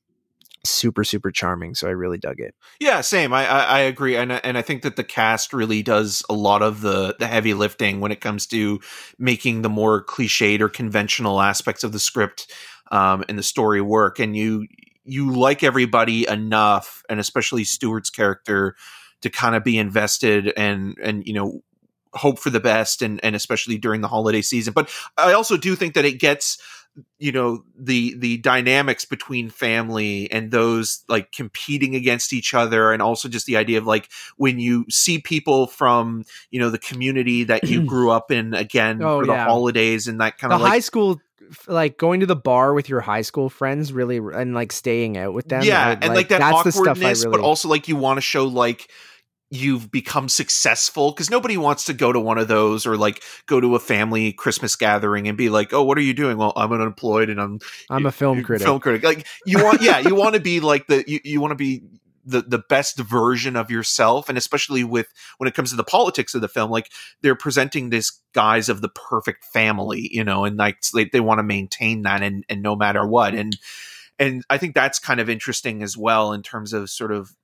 super 0.64 1.04
super 1.04 1.30
charming 1.30 1.74
so 1.74 1.88
I 1.88 1.92
really 1.92 2.18
dug 2.18 2.38
it. 2.38 2.54
Yeah, 2.80 3.00
same. 3.00 3.32
I, 3.32 3.46
I 3.46 3.60
I 3.60 3.78
agree, 3.80 4.16
and 4.16 4.32
and 4.32 4.58
I 4.58 4.62
think 4.62 4.82
that 4.82 4.96
the 4.96 5.04
cast 5.04 5.52
really 5.52 5.82
does 5.82 6.22
a 6.28 6.34
lot 6.34 6.62
of 6.62 6.80
the 6.80 7.16
the 7.18 7.26
heavy 7.26 7.54
lifting 7.54 8.00
when 8.00 8.12
it 8.12 8.20
comes 8.20 8.46
to 8.48 8.80
making 9.18 9.62
the 9.62 9.68
more 9.68 10.04
cliched 10.04 10.60
or 10.60 10.68
conventional 10.68 11.40
aspects 11.40 11.84
of 11.84 11.92
the 11.92 11.98
script 11.98 12.52
um, 12.90 13.24
and 13.28 13.38
the 13.38 13.42
story 13.42 13.80
work. 13.80 14.18
And 14.18 14.36
you 14.36 14.66
you 15.04 15.32
like 15.32 15.62
everybody 15.62 16.28
enough, 16.28 17.02
and 17.08 17.18
especially 17.18 17.64
Stewart's 17.64 18.10
character, 18.10 18.76
to 19.22 19.30
kind 19.30 19.54
of 19.54 19.64
be 19.64 19.78
invested 19.78 20.52
and 20.56 20.96
and 21.02 21.26
you 21.26 21.32
know 21.32 21.62
hope 22.12 22.38
for 22.38 22.50
the 22.50 22.60
best, 22.60 23.02
and 23.02 23.22
and 23.24 23.34
especially 23.34 23.78
during 23.78 24.00
the 24.00 24.08
holiday 24.08 24.42
season. 24.42 24.72
But 24.72 24.90
I 25.16 25.32
also 25.32 25.56
do 25.56 25.76
think 25.76 25.94
that 25.94 26.04
it 26.04 26.18
gets 26.18 26.58
you 27.18 27.32
know 27.32 27.62
the 27.78 28.14
the 28.18 28.36
dynamics 28.38 29.04
between 29.04 29.48
family 29.48 30.30
and 30.32 30.50
those 30.50 31.04
like 31.08 31.30
competing 31.32 31.94
against 31.94 32.32
each 32.32 32.52
other 32.52 32.92
and 32.92 33.00
also 33.00 33.28
just 33.28 33.46
the 33.46 33.56
idea 33.56 33.78
of 33.78 33.86
like 33.86 34.08
when 34.36 34.58
you 34.58 34.84
see 34.90 35.18
people 35.18 35.66
from 35.66 36.24
you 36.50 36.58
know 36.60 36.68
the 36.70 36.78
community 36.78 37.44
that 37.44 37.64
you 37.64 37.84
grew 37.86 38.10
up 38.10 38.30
in 38.30 38.54
again 38.54 39.00
Oh, 39.02 39.20
for 39.20 39.26
the 39.26 39.32
yeah. 39.32 39.44
holidays 39.46 40.08
and 40.08 40.20
that 40.20 40.36
kind 40.38 40.50
the 40.50 40.56
of 40.56 40.62
like 40.62 40.70
high 40.72 40.80
school 40.80 41.20
like 41.66 41.96
going 41.96 42.20
to 42.20 42.26
the 42.26 42.36
bar 42.36 42.74
with 42.74 42.88
your 42.88 43.00
high 43.00 43.22
school 43.22 43.48
friends 43.48 43.92
really 43.92 44.18
and 44.18 44.54
like 44.54 44.72
staying 44.72 45.16
out 45.16 45.32
with 45.32 45.48
them 45.48 45.62
yeah 45.62 45.88
I- 45.88 45.92
and 46.04 46.14
like, 46.14 46.28
that 46.28 46.38
that's 46.38 46.64
the 46.64 46.72
stuff 46.72 46.86
I 46.86 46.90
awkwardness 46.90 47.24
really 47.24 47.38
but 47.38 47.44
also 47.44 47.68
like 47.68 47.88
you 47.88 47.96
want 47.96 48.16
to 48.18 48.22
show 48.22 48.46
like 48.46 48.90
you've 49.50 49.90
become 49.90 50.28
successful 50.28 51.10
because 51.10 51.28
nobody 51.28 51.56
wants 51.56 51.84
to 51.86 51.92
go 51.92 52.12
to 52.12 52.20
one 52.20 52.38
of 52.38 52.46
those 52.46 52.86
or 52.86 52.96
like 52.96 53.22
go 53.46 53.60
to 53.60 53.74
a 53.74 53.80
family 53.80 54.32
christmas 54.32 54.76
gathering 54.76 55.26
and 55.26 55.36
be 55.36 55.48
like 55.48 55.72
oh 55.72 55.82
what 55.82 55.98
are 55.98 56.02
you 56.02 56.14
doing? 56.14 56.36
Well 56.36 56.52
i'm 56.56 56.72
unemployed 56.72 57.28
and 57.28 57.40
i'm 57.40 57.58
I'm 57.90 58.06
a 58.06 58.12
film 58.12 58.42
critic. 58.42 58.64
film 58.64 58.80
critic. 58.80 59.02
Like 59.02 59.26
you 59.44 59.62
want 59.62 59.82
yeah 59.82 59.98
you 59.98 60.14
want 60.14 60.34
to 60.34 60.40
be 60.40 60.60
like 60.60 60.86
the 60.86 61.04
you, 61.06 61.20
you 61.24 61.40
want 61.40 61.50
to 61.50 61.56
be 61.56 61.82
the 62.24 62.42
the 62.42 62.58
best 62.58 62.98
version 62.98 63.56
of 63.56 63.70
yourself 63.70 64.28
and 64.28 64.38
especially 64.38 64.84
with 64.84 65.08
when 65.38 65.48
it 65.48 65.54
comes 65.54 65.70
to 65.70 65.76
the 65.76 65.84
politics 65.84 66.34
of 66.34 66.40
the 66.40 66.48
film 66.48 66.70
like 66.70 66.90
they're 67.22 67.34
presenting 67.34 67.90
this 67.90 68.20
guise 68.32 68.68
of 68.68 68.82
the 68.82 68.88
perfect 68.88 69.44
family 69.44 70.08
you 70.12 70.22
know 70.22 70.44
and 70.44 70.56
like 70.56 70.80
they, 70.94 71.06
they 71.06 71.20
want 71.20 71.38
to 71.38 71.42
maintain 71.42 72.02
that 72.02 72.22
and 72.22 72.44
and 72.48 72.62
no 72.62 72.76
matter 72.76 73.06
what 73.06 73.34
and 73.34 73.58
and 74.18 74.44
i 74.50 74.58
think 74.58 74.74
that's 74.74 74.98
kind 74.98 75.18
of 75.18 75.28
interesting 75.28 75.82
as 75.82 75.96
well 75.96 76.32
in 76.32 76.42
terms 76.42 76.72
of 76.72 76.90
sort 76.90 77.10
of 77.10 77.34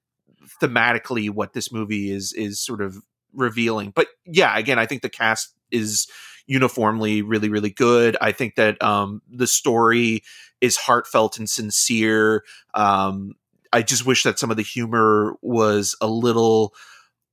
thematically 0.63 1.31
what 1.31 1.53
this 1.53 1.73
movie 1.73 2.11
is 2.11 2.33
is 2.33 2.61
sort 2.61 2.81
of 2.81 2.99
revealing. 3.33 3.93
But 3.95 4.09
yeah 4.25 4.57
again 4.59 4.79
i 4.79 4.87
think 4.87 5.03
the 5.03 5.09
cast 5.09 5.55
is 5.71 6.07
uniformly 6.47 7.23
really 7.23 7.49
really 7.49 7.71
good. 7.71 8.17
I 8.21 8.33
think 8.33 8.55
that 8.55 8.81
um 8.83 9.23
the 9.31 9.47
story 9.47 10.23
is 10.61 10.77
heartfelt 10.77 11.39
and 11.39 11.49
sincere. 11.51 12.45
Um 12.75 13.35
I 13.73 13.83
just 13.83 14.07
wish 14.07 14.23
that 14.23 14.39
some 14.39 14.51
of 14.51 14.57
the 14.57 14.63
humor 14.63 15.37
was 15.43 15.97
a 16.01 16.07
little 16.07 16.73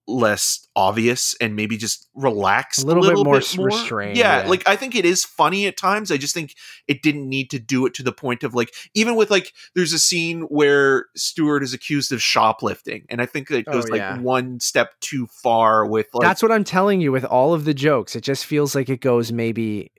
less 0.07 0.67
obvious 0.75 1.35
and 1.39 1.55
maybe 1.55 1.77
just 1.77 2.07
relaxed 2.13 2.83
a 2.83 2.85
little, 2.85 3.03
a 3.03 3.05
little 3.05 3.23
bit, 3.23 3.29
more, 3.29 3.39
bit 3.39 3.57
more. 3.57 3.67
restrained. 3.67 4.17
Yeah, 4.17 4.45
like 4.47 4.67
I 4.67 4.75
think 4.75 4.95
it 4.95 5.05
is 5.05 5.23
funny 5.23 5.65
at 5.67 5.77
times. 5.77 6.11
I 6.11 6.17
just 6.17 6.33
think 6.33 6.55
it 6.87 7.01
didn't 7.01 7.27
need 7.27 7.49
to 7.51 7.59
do 7.59 7.85
it 7.85 7.93
to 7.95 8.03
the 8.03 8.11
point 8.11 8.43
of 8.43 8.53
like 8.53 8.73
even 8.93 9.15
with 9.15 9.31
like 9.31 9.53
there's 9.75 9.93
a 9.93 9.99
scene 9.99 10.41
where 10.43 11.05
Stewart 11.15 11.63
is 11.63 11.73
accused 11.73 12.11
of 12.11 12.21
shoplifting, 12.21 13.05
and 13.09 13.21
I 13.21 13.25
think 13.25 13.49
it 13.51 13.65
oh, 13.67 13.73
goes 13.73 13.85
Oh, 13.91 13.95
yeah. 13.95 14.15
like 14.15 14.21
one 14.21 14.59
step 14.59 14.93
too 14.99 15.27
far 15.27 15.85
with 15.85 16.07
like 16.13 16.27
that's 16.27 16.41
what 16.41 16.51
I'm 16.51 16.63
telling 16.63 17.01
you 17.01 17.11
with 17.11 17.25
all 17.25 17.53
of 17.53 17.65
the 17.65 17.73
jokes. 17.73 18.15
It 18.15 18.21
just 18.21 18.45
feels 18.45 18.75
like 18.75 18.89
it 18.89 19.01
goes 19.01 19.31
maybe 19.31 19.91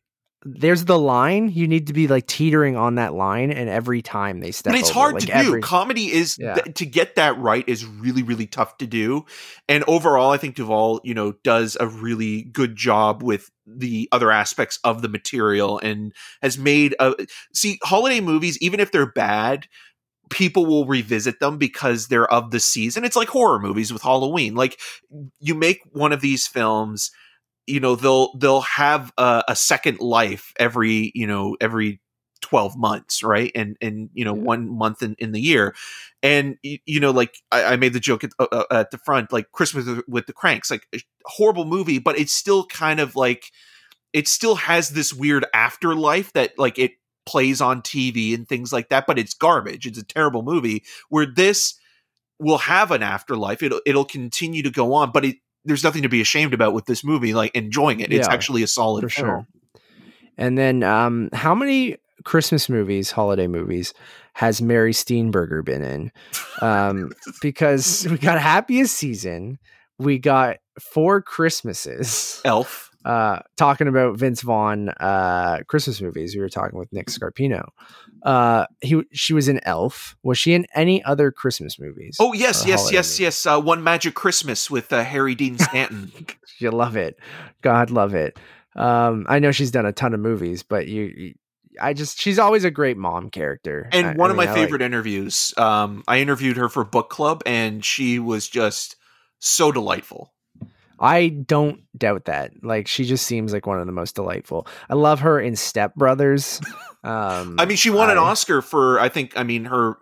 there's 0.45 0.85
the 0.85 0.99
line. 0.99 1.51
You 1.51 1.67
need 1.67 1.87
to 1.87 1.93
be 1.93 2.07
like 2.07 2.27
teetering 2.27 2.77
on 2.77 2.97
that 2.97 3.15
line, 3.15 3.51
and 3.51 3.69
every 3.69 4.03
time 4.03 4.41
they 4.41 4.51
step, 4.51 4.73
but 4.73 4.79
it's 4.81 4.91
over, 4.91 4.99
hard 5.01 5.15
like, 5.15 5.27
to 5.27 5.43
do. 5.43 5.61
Comedy 5.61 6.13
is 6.13 6.37
Yeah. 6.39 6.55
th- 6.55 6.77
to 6.77 6.87
get 6.87 7.17
that 7.17 7.39
right 7.39 7.67
is 7.67 7.85
really 7.85 8.23
really 8.23 8.47
tough 8.47 8.77
to 8.79 8.87
do. 8.87 9.25
And 9.69 9.85
overall, 9.89 10.31
I 10.31 10.37
think 10.37 10.57
Duvall, 10.57 11.01
you 11.03 11.15
know, 11.15 11.33
does 11.45 11.77
a 11.81 11.87
really 11.87 12.43
good 12.43 12.77
job 12.77 13.23
with 13.23 13.51
the 13.67 14.09
other 14.13 14.31
aspects 14.31 14.79
of 14.85 15.03
the 15.03 15.09
material 15.09 15.79
and 15.79 16.13
has 16.43 16.59
made 16.59 16.95
a 17.01 17.15
see 17.55 17.79
holiday 17.83 18.21
movies 18.21 18.59
even 18.61 18.79
if 18.81 18.93
they're 18.93 19.11
bad 19.11 19.67
people 20.31 20.67
will 20.67 20.87
revisit 20.87 21.39
them 21.41 21.57
because 21.59 22.09
they're 22.09 22.31
of 22.31 22.51
the 22.51 22.61
season 22.61 23.05
it's 23.05 23.17
like 23.17 23.29
horror 23.29 23.59
movies 23.59 23.91
with 23.93 24.03
halloween 24.03 24.55
like 24.55 24.79
you 25.41 25.55
make 25.55 25.81
one 25.93 26.13
of 26.13 26.21
these 26.21 26.47
films 26.47 27.11
you 27.67 27.81
know 27.81 27.97
they'll 27.97 28.35
they'll 28.37 28.61
have 28.63 29.13
a, 29.19 29.45
a 29.49 29.57
second 29.57 30.01
life 30.01 30.53
every 30.59 31.13
you 31.15 31.27
know 31.27 31.57
every 31.61 32.01
12 32.41 32.77
months 32.77 33.23
right? 33.23 33.51
And 33.55 33.77
and 33.81 34.11
you 34.15 34.25
know 34.25 34.35
Yeah. 34.35 34.43
one 34.43 34.69
month 34.69 35.03
in, 35.03 35.17
in 35.19 35.33
the 35.33 35.41
year. 35.41 35.75
And 36.23 36.57
you 36.63 37.01
know 37.01 37.11
like 37.11 37.37
i, 37.53 37.65
I 37.65 37.77
made 37.77 37.93
the 37.93 38.01
joke 38.01 38.25
at, 38.25 38.31
uh, 38.39 38.47
uh, 38.51 38.65
at 38.71 38.91
the 38.91 38.99
front 38.99 39.33
like 39.33 39.53
christmas 39.53 39.87
with- 39.87 40.09
with 40.09 40.27
the 40.27 40.33
cranks 40.33 40.71
like 40.71 40.87
a 40.95 41.01
horrible 41.27 41.65
movie 41.67 41.99
but 41.99 42.19
it's 42.19 42.35
still 42.35 42.65
kind 42.67 43.01
of 43.01 43.15
like 43.17 43.51
it 44.13 44.29
still 44.29 44.55
has 44.57 44.91
this 44.91 45.13
weird 45.13 45.47
afterlife 45.55 46.33
that 46.35 46.59
like 46.59 46.79
it 46.79 46.93
plays 47.27 47.61
on 47.61 47.83
tv 47.83 48.35
and 48.35 48.49
things 48.49 48.73
like 48.73 48.89
that 48.91 49.07
but 49.07 49.19
it's 49.19 49.35
garbage. 49.35 49.87
It's 49.87 49.99
a 49.99 50.05
terrible 50.05 50.43
movie 50.43 50.85
where 51.09 51.27
this 51.27 51.75
will 52.41 52.59
have 52.59 52.91
an 52.91 53.03
afterlife. 53.03 53.63
It'll 53.63 53.81
it'll 53.87 54.05
continue 54.05 54.63
to 54.63 54.71
go 54.71 54.95
on 54.95 55.13
but 55.13 55.25
it 55.25 55.37
there's 55.65 55.85
nothing 55.85 56.03
to 56.03 56.09
be 56.09 56.21
ashamed 56.21 56.55
about 56.55 56.73
with 56.73 56.87
this 56.87 57.05
movie 57.05 57.35
like 57.35 57.55
enjoying 57.55 58.01
it 58.01 58.13
it's 58.13 58.29
actually 58.29 58.63
a 58.63 58.67
solid 58.67 59.03
for 59.03 59.09
film. 59.09 59.27
sure. 59.27 59.47
And 60.37 60.59
then, 60.59 60.83
um, 60.83 61.31
how 61.33 61.55
many 61.55 61.97
Christmas 62.25 62.69
movies, 62.69 63.11
holiday 63.11 63.47
movies, 63.47 63.95
has 64.35 64.61
Mary 64.61 64.93
Steenburgen 64.93 65.65
been 65.65 65.83
in? 65.83 66.13
Um, 66.61 67.13
because 67.43 68.07
we 68.11 68.19
got 68.19 68.41
Happiest 68.41 68.97
Season, 68.97 69.59
we 69.99 70.19
got 70.19 70.57
Four 70.81 71.23
Christmases. 71.23 72.41
elf 72.45 72.91
Uh, 73.05 73.41
talking 73.57 73.87
about 73.87 74.17
Vince 74.17 74.41
Vaughn 74.41 74.89
uh, 74.89 75.59
Christmas 75.69 76.01
movies, 76.01 76.35
we 76.35 76.41
were 76.41 76.49
talking 76.49 76.79
with 76.79 76.93
Nick 76.93 77.09
Scarpino. 77.09 77.69
Uh, 78.23 78.67
he 78.81 79.03
she 79.13 79.35
was 79.35 79.49
in 79.49 79.61
Elf. 79.65 80.17
Was 80.23 80.39
she 80.39 80.55
in 80.55 80.67
any 80.75 81.03
other 81.05 81.31
Christmas 81.31 81.79
movies? 81.79 82.17
oh 82.21 82.33
yes 82.33 82.67
yes 82.67 82.91
yes 82.93 83.07
movies? 83.09 83.21
yes 83.21 83.47
uh, 83.47 83.61
one 83.61 83.83
magic 83.85 84.15
christmas 84.15 84.71
with 84.71 84.93
uh, 84.93 85.05
harry 85.05 85.35
dean 85.35 85.59
stanton 85.59 86.11
you 86.59 86.71
love 86.71 86.97
it. 86.97 87.19
God 87.63 87.91
love 87.91 88.15
it. 88.15 88.39
Um, 88.77 89.27
I 89.29 89.39
know 89.39 89.53
she's 89.53 89.71
done 89.71 89.87
a 89.87 89.93
ton 89.93 90.15
of 90.15 90.21
movies, 90.21 90.63
but 90.63 90.89
you, 90.89 91.03
you 91.03 91.35
I 91.81 91.93
just 91.93 92.19
she's 92.21 92.39
always 92.39 92.65
a 92.65 92.71
great 92.71 92.97
mom 92.97 93.31
character. 93.31 93.89
and 93.93 94.07
I- 94.07 94.13
one 94.15 94.31
I 94.31 94.33
of 94.33 94.37
mean, 94.39 94.47
my 94.47 94.53
I 94.53 94.55
like- 94.55 94.65
favorite 94.65 94.83
interviews 94.83 95.53
um 95.59 96.03
i 96.09 96.19
interviewed 96.21 96.57
her 96.57 96.69
for 96.69 96.85
book 96.85 97.11
club 97.11 97.43
and 97.47 97.85
she 97.85 98.19
was 98.19 98.49
just 98.49 98.97
so 99.41 99.71
delightful 99.73 100.33
I 101.01 101.29
don't 101.29 101.81
doubt 101.99 102.27
that. 102.27 102.53
Like 102.63 102.89
she 102.89 103.05
just 103.05 103.27
seems 103.27 103.53
like 103.53 103.67
one 103.67 103.81
of 103.81 103.87
the 103.87 103.93
most 103.93 104.15
delightful. 104.15 104.67
I 104.89 104.95
love 104.95 105.21
her 105.21 105.41
in 105.41 105.57
Step 105.57 105.95
Brothers. 105.95 106.61
Um, 107.05 107.57
I 107.59 107.67
mean, 107.67 107.77
she 107.77 107.91
won 107.91 108.09
an 108.09 108.17
Oscar 108.17 108.63
for 108.63 108.99
I 108.99 109.11
think 109.11 109.37
I 109.37 109.43
mean 109.43 109.67
her 109.67 109.99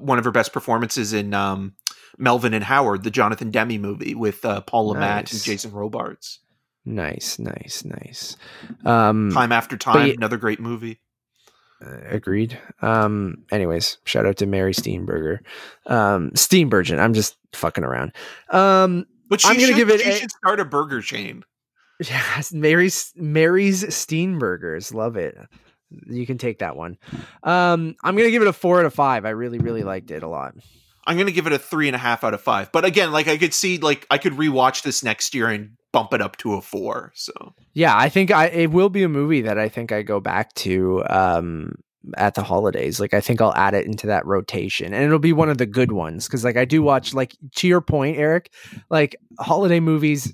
one 0.00 0.18
of 0.18 0.24
her 0.24 0.32
best 0.32 0.52
performances 0.52 1.12
in 1.12 1.32
um, 1.32 1.74
Melvin 2.18 2.54
and 2.54 2.64
Howard, 2.64 3.04
the 3.04 3.10
Jonathan 3.12 3.52
Demme 3.52 3.80
movie 3.80 4.16
with 4.16 4.44
uh, 4.44 4.60
Paul 4.62 4.88
Le 4.88 4.98
Mat 4.98 5.32
and 5.32 5.40
Jason 5.40 5.70
Robards. 5.70 6.40
Nice, 6.84 7.38
nice, 7.38 7.84
nice. 7.84 8.36
Um, 8.84 9.30
Time 9.32 9.52
after 9.52 9.76
time, 9.76 10.10
another 10.10 10.38
great 10.38 10.58
movie. 10.58 10.98
Uh, 11.84 11.98
agreed. 12.08 12.58
Um, 12.82 13.44
anyways, 13.52 13.98
shout 14.04 14.26
out 14.26 14.36
to 14.38 14.46
Mary 14.46 14.72
Steenburgen. 14.72 15.38
Um, 15.86 16.30
Steenburgen. 16.32 16.98
I'm 16.98 17.14
just 17.14 17.36
fucking 17.52 17.84
around. 17.84 18.12
Um, 18.50 19.06
But 19.30 19.40
she 19.40 19.48
I'm 19.48 19.58
gonna 19.58 19.72
give 19.74 19.88
it 19.88 20.00
she 20.02 20.10
a- 20.10 20.16
should 20.16 20.30
start 20.32 20.60
a 20.60 20.64
burger 20.66 21.00
chain. 21.00 21.44
yes, 22.00 22.52
Mary's 22.52 23.12
Mary's 23.16 23.84
Steenburgers. 23.84 24.92
Love 24.92 25.16
it. 25.16 25.38
You 26.06 26.26
can 26.26 26.36
take 26.38 26.58
that 26.60 26.76
one. 26.76 26.98
Um, 27.42 27.96
I'm 28.04 28.16
gonna 28.16 28.30
give 28.30 28.42
it 28.42 28.48
a 28.48 28.52
four 28.52 28.80
out 28.80 28.86
of 28.86 28.94
five. 28.94 29.24
I 29.24 29.30
really, 29.30 29.58
really 29.58 29.82
liked 29.82 30.10
it 30.10 30.22
a 30.22 30.28
lot. 30.28 30.54
I'm 31.06 31.16
gonna 31.16 31.30
give 31.32 31.46
it 31.46 31.52
a 31.52 31.58
three 31.58 31.88
and 31.88 31.96
a 31.96 31.98
half 31.98 32.22
out 32.24 32.34
of 32.34 32.40
five. 32.40 32.70
But 32.72 32.84
again, 32.84 33.10
like 33.12 33.26
I 33.28 33.36
could 33.38 33.54
see, 33.54 33.78
like 33.78 34.06
I 34.10 34.18
could 34.18 34.34
rewatch 34.34 34.82
this 34.82 35.02
next 35.02 35.34
year 35.34 35.48
and 35.48 35.70
bump 35.92 36.12
it 36.14 36.20
up 36.20 36.36
to 36.38 36.54
a 36.54 36.60
four. 36.60 37.10
So 37.14 37.32
Yeah, 37.72 37.96
I 37.96 38.08
think 38.08 38.30
I 38.30 38.46
it 38.46 38.70
will 38.70 38.90
be 38.90 39.02
a 39.02 39.08
movie 39.08 39.40
that 39.42 39.58
I 39.58 39.68
think 39.68 39.90
I 39.92 40.02
go 40.02 40.20
back 40.20 40.52
to 40.56 41.02
um 41.08 41.72
at 42.16 42.34
the 42.34 42.42
holidays. 42.42 43.00
Like 43.00 43.14
I 43.14 43.20
think 43.20 43.40
I'll 43.40 43.54
add 43.54 43.74
it 43.74 43.86
into 43.86 44.06
that 44.06 44.26
rotation 44.26 44.92
and 44.92 45.04
it'll 45.04 45.18
be 45.18 45.32
one 45.32 45.50
of 45.50 45.58
the 45.58 45.66
good 45.66 45.92
ones 45.92 46.28
cuz 46.28 46.44
like 46.44 46.56
I 46.56 46.64
do 46.64 46.82
watch 46.82 47.14
like 47.14 47.36
to 47.56 47.68
your 47.68 47.80
point 47.80 48.18
Eric, 48.18 48.52
like 48.88 49.16
holiday 49.38 49.80
movies 49.80 50.32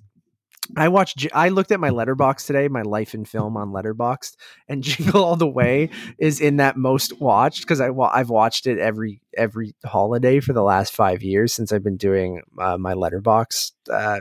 I 0.76 0.88
watched 0.88 1.26
I 1.32 1.48
looked 1.48 1.70
at 1.70 1.80
my 1.80 1.90
Letterboxd 1.90 2.46
today, 2.46 2.68
my 2.68 2.82
life 2.82 3.14
in 3.14 3.24
film 3.24 3.56
on 3.56 3.70
letterboxd 3.70 4.34
and 4.68 4.82
Jingle 4.88 5.24
All 5.24 5.36
the 5.36 5.46
Way 5.46 5.90
is 6.18 6.40
in 6.40 6.56
that 6.56 6.76
most 6.76 7.20
watched 7.20 7.66
cuz 7.66 7.80
I 7.80 7.90
I've 7.90 8.30
watched 8.30 8.66
it 8.66 8.78
every 8.78 9.20
every 9.36 9.74
holiday 9.84 10.40
for 10.40 10.52
the 10.52 10.62
last 10.62 10.94
5 10.94 11.22
years 11.22 11.52
since 11.52 11.72
I've 11.72 11.84
been 11.84 11.96
doing 11.96 12.42
uh, 12.58 12.78
my 12.78 12.94
Letterboxd 12.94 13.72
uh 13.90 14.20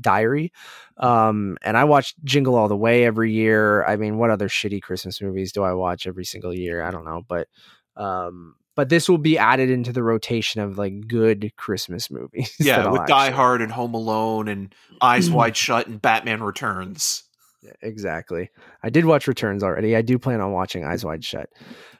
diary 0.00 0.52
um 0.98 1.56
and 1.62 1.76
i 1.76 1.84
watch 1.84 2.14
jingle 2.24 2.54
all 2.54 2.68
the 2.68 2.76
way 2.76 3.04
every 3.04 3.32
year. 3.32 3.84
I 3.84 3.96
mean 3.96 4.18
what 4.18 4.30
other 4.30 4.48
shitty 4.48 4.80
christmas 4.82 5.20
movies 5.20 5.52
do 5.52 5.62
i 5.62 5.72
watch 5.72 6.06
every 6.06 6.24
single 6.24 6.54
year? 6.54 6.82
I 6.82 6.90
don't 6.90 7.04
know 7.04 7.22
but 7.26 7.48
um 7.96 8.54
but 8.76 8.88
this 8.88 9.08
will 9.08 9.18
be 9.18 9.38
added 9.38 9.70
into 9.70 9.92
the 9.92 10.02
rotation 10.02 10.60
of 10.60 10.78
like 10.78 11.06
good 11.06 11.52
christmas 11.56 12.10
movies 12.10 12.54
yeah, 12.60 12.88
with 12.90 13.06
Die 13.06 13.30
Hard 13.30 13.62
and 13.62 13.72
Home 13.72 13.94
Alone 13.94 14.48
and 14.48 14.74
Eyes 15.00 15.30
Wide 15.30 15.56
Shut 15.56 15.86
and 15.86 16.00
Batman 16.00 16.42
Returns. 16.42 17.24
Exactly. 17.82 18.50
I 18.82 18.90
did 18.90 19.04
watch 19.04 19.26
returns 19.26 19.62
already. 19.62 19.96
I 19.96 20.02
do 20.02 20.18
plan 20.18 20.40
on 20.40 20.52
watching 20.52 20.84
eyes 20.84 21.04
wide 21.04 21.24
shut. 21.24 21.48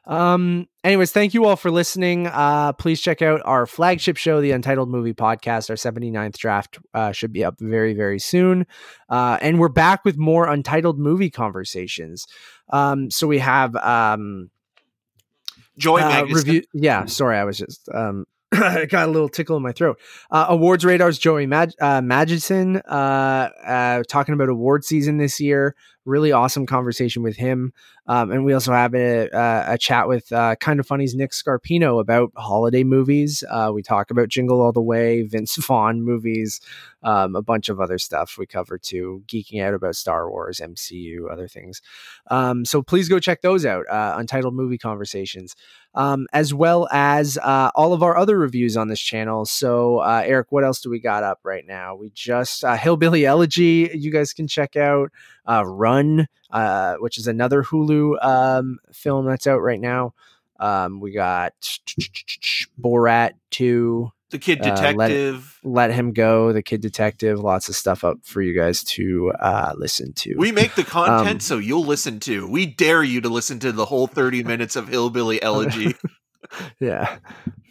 Um 0.06 0.68
anyways 0.82 1.12
thank 1.12 1.32
you 1.32 1.46
all 1.46 1.56
for 1.56 1.70
listening. 1.70 2.26
Uh 2.26 2.72
please 2.74 3.00
check 3.00 3.22
out 3.22 3.40
our 3.44 3.66
flagship 3.66 4.16
show 4.16 4.40
the 4.40 4.50
untitled 4.50 4.90
movie 4.90 5.14
podcast. 5.14 5.70
Our 5.70 5.76
79th 5.76 6.36
draft 6.36 6.78
uh, 6.92 7.12
should 7.12 7.32
be 7.32 7.44
up 7.44 7.56
very 7.58 7.94
very 7.94 8.18
soon. 8.18 8.66
Uh 9.08 9.38
and 9.40 9.58
we're 9.58 9.68
back 9.68 10.04
with 10.04 10.18
more 10.18 10.46
untitled 10.46 10.98
movie 10.98 11.30
conversations. 11.30 12.26
Um 12.70 13.10
so 13.10 13.26
we 13.26 13.38
have 13.38 13.74
um 13.76 14.50
Joy 15.78 16.00
uh, 16.00 16.26
review 16.26 16.62
yeah 16.72 17.04
sorry 17.06 17.36
i 17.36 17.42
was 17.42 17.58
just 17.58 17.88
um 17.92 18.26
I 18.62 18.86
got 18.86 19.08
a 19.08 19.10
little 19.10 19.28
tickle 19.28 19.56
in 19.56 19.62
my 19.62 19.72
throat. 19.72 19.98
Uh, 20.30 20.46
awards 20.48 20.84
radars, 20.84 21.18
Joey 21.18 21.46
Mag- 21.46 21.72
uh, 21.80 22.00
Magidson, 22.00 22.80
uh, 22.88 23.48
uh, 23.66 24.02
talking 24.08 24.34
about 24.34 24.48
award 24.48 24.84
season 24.84 25.18
this 25.18 25.40
year. 25.40 25.74
Really 26.04 26.32
awesome 26.32 26.66
conversation 26.66 27.22
with 27.22 27.36
him. 27.36 27.72
Um, 28.06 28.30
and 28.30 28.44
we 28.44 28.52
also 28.52 28.72
have 28.72 28.94
a, 28.94 29.28
a, 29.30 29.74
a 29.74 29.78
chat 29.78 30.08
with 30.08 30.30
uh, 30.30 30.56
Kind 30.56 30.78
of 30.78 30.86
Funny's 30.86 31.14
Nick 31.14 31.30
Scarpino 31.30 32.00
about 32.00 32.32
holiday 32.36 32.84
movies. 32.84 33.42
Uh, 33.48 33.70
we 33.72 33.82
talk 33.82 34.10
about 34.10 34.28
Jingle 34.28 34.60
All 34.60 34.72
the 34.72 34.82
Way, 34.82 35.22
Vince 35.22 35.56
Vaughn 35.66 36.02
movies, 36.02 36.60
um, 37.02 37.34
a 37.34 37.42
bunch 37.42 37.70
of 37.70 37.80
other 37.80 37.98
stuff 37.98 38.36
we 38.38 38.46
cover 38.46 38.76
too, 38.76 39.22
geeking 39.26 39.62
out 39.62 39.72
about 39.72 39.96
Star 39.96 40.30
Wars, 40.30 40.60
MCU, 40.60 41.30
other 41.30 41.48
things. 41.48 41.80
Um, 42.30 42.64
so 42.66 42.82
please 42.82 43.08
go 43.08 43.18
check 43.18 43.40
those 43.40 43.64
out, 43.64 43.86
uh, 43.88 44.16
Untitled 44.18 44.54
Movie 44.54 44.78
Conversations. 44.78 45.56
Um, 45.96 46.26
as 46.32 46.52
well 46.52 46.88
as 46.90 47.38
uh, 47.38 47.70
all 47.76 47.92
of 47.92 48.02
our 48.02 48.16
other 48.16 48.36
reviews 48.36 48.76
on 48.76 48.88
this 48.88 48.98
channel. 49.00 49.44
So, 49.44 49.98
uh, 49.98 50.24
Eric, 50.26 50.50
what 50.50 50.64
else 50.64 50.80
do 50.80 50.90
we 50.90 50.98
got 50.98 51.22
up 51.22 51.38
right 51.44 51.64
now? 51.64 51.94
We 51.94 52.10
just 52.12 52.64
uh, 52.64 52.76
Hillbilly 52.76 53.24
Elegy, 53.24 53.88
you 53.94 54.10
guys 54.10 54.32
can 54.32 54.48
check 54.48 54.74
out. 54.74 55.12
Uh, 55.46 55.64
Run, 55.66 56.26
uh, 56.50 56.94
which 56.96 57.18
is 57.18 57.26
another 57.26 57.62
Hulu 57.62 58.24
um, 58.24 58.78
film 58.92 59.26
that's 59.26 59.46
out 59.46 59.60
right 59.60 59.80
now. 59.80 60.14
Um, 60.60 61.00
we 61.00 61.12
got 61.12 61.52
Borat 62.80 63.32
2, 63.50 64.10
The 64.30 64.38
Kid 64.38 64.60
Uh, 64.62 64.64
let- 64.94 65.08
Detective. 65.08 65.60
Let 65.64 65.92
Him 65.92 66.12
Go, 66.12 66.52
The 66.52 66.62
Kid 66.62 66.80
Detective. 66.80 67.40
Lots 67.40 67.68
of 67.68 67.74
stuff 67.76 68.04
up 68.04 68.18
for 68.22 68.40
you 68.42 68.54
guys 68.54 68.82
to 68.84 69.32
uh, 69.40 69.72
listen 69.76 70.12
to. 70.14 70.34
we 70.36 70.52
make 70.52 70.74
the 70.74 70.84
content 70.98 71.28
Um, 71.36 71.40
so 71.40 71.58
you'll 71.58 71.84
listen 71.84 72.20
to. 72.20 72.46
We 72.48 72.66
dare 72.66 73.02
you 73.02 73.20
to 73.22 73.28
listen 73.28 73.58
to 73.60 73.72
the 73.72 73.86
whole 73.86 74.06
30 74.06 74.42
minutes 74.44 74.76
of 74.76 74.88
Hillbilly 74.88 75.42
Elegy. 75.42 75.94
yeah. 76.80 77.18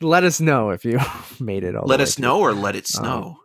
Let 0.01 0.23
us 0.23 0.39
know 0.41 0.71
if 0.71 0.83
you 0.85 0.99
made 1.39 1.63
it 1.63 1.75
all. 1.75 1.83
the 1.83 1.87
let 1.89 2.01
us 2.01 2.15
through. 2.15 2.23
know 2.23 2.39
or 2.41 2.53
let 2.53 2.75
it 2.75 2.87
snow. 2.87 3.37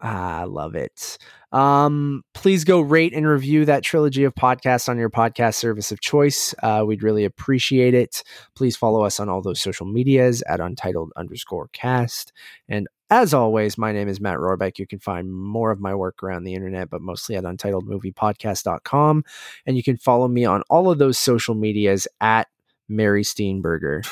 I 0.00 0.44
love 0.44 0.74
it. 0.76 1.18
Um, 1.56 2.22
please 2.34 2.64
go 2.64 2.80
rate 2.80 3.14
and 3.14 3.26
review 3.26 3.64
that 3.64 3.82
trilogy 3.82 4.24
of 4.24 4.34
podcasts 4.34 4.90
on 4.90 4.98
your 4.98 5.08
podcast 5.08 5.54
service 5.54 5.90
of 5.90 6.00
choice. 6.00 6.54
Uh, 6.62 6.84
we'd 6.86 7.02
really 7.02 7.24
appreciate 7.24 7.94
it. 7.94 8.22
Please 8.54 8.76
follow 8.76 9.02
us 9.02 9.18
on 9.18 9.30
all 9.30 9.40
those 9.40 9.58
social 9.60 9.86
medias 9.86 10.42
at 10.48 10.60
untitled 10.60 11.12
underscore 11.16 11.68
cast. 11.72 12.32
And 12.68 12.88
as 13.08 13.32
always, 13.32 13.78
my 13.78 13.90
name 13.90 14.06
is 14.06 14.20
Matt 14.20 14.36
Rohrbeck. 14.36 14.78
You 14.78 14.86
can 14.86 14.98
find 14.98 15.32
more 15.32 15.70
of 15.70 15.80
my 15.80 15.94
work 15.94 16.22
around 16.22 16.44
the 16.44 16.52
internet, 16.52 16.90
but 16.90 17.00
mostly 17.00 17.36
at 17.36 17.44
untitledmoviepodcast.com. 17.44 19.24
And 19.64 19.76
you 19.78 19.82
can 19.82 19.96
follow 19.96 20.28
me 20.28 20.44
on 20.44 20.62
all 20.68 20.90
of 20.90 20.98
those 20.98 21.16
social 21.16 21.54
medias 21.54 22.06
at 22.20 22.48
Mary 22.86 23.22
Steenberger. 23.22 24.04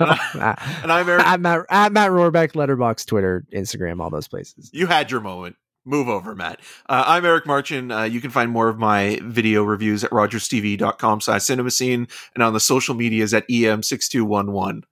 No, 0.00 0.16
And 0.82 0.90
I'm 0.90 1.08
Eric. 1.08 1.24
at 1.24 1.40
Matt, 1.40 1.66
at 1.70 1.92
Matt 1.92 2.10
Rohrbeck, 2.10 2.52
Letterboxd, 2.52 3.06
Twitter, 3.06 3.44
Instagram, 3.52 4.00
all 4.00 4.10
those 4.10 4.26
places. 4.26 4.70
You 4.72 4.88
had 4.88 5.10
your 5.10 5.20
moment. 5.20 5.54
Move 5.88 6.08
over, 6.10 6.34
Matt. 6.34 6.60
Uh, 6.86 7.02
I'm 7.06 7.24
Eric 7.24 7.46
Marchin. 7.46 7.90
Uh, 7.90 8.02
you 8.02 8.20
can 8.20 8.30
find 8.30 8.50
more 8.50 8.68
of 8.68 8.78
my 8.78 9.18
video 9.22 9.62
reviews 9.62 10.04
at 10.04 10.10
rogerstv.com 10.10 11.22
slash 11.22 11.40
cinemascene 11.40 12.10
and 12.34 12.42
on 12.42 12.52
the 12.52 12.60
social 12.60 12.94
medias 12.94 13.32
at 13.32 13.46
E 13.48 13.62
em6211. 13.62 14.82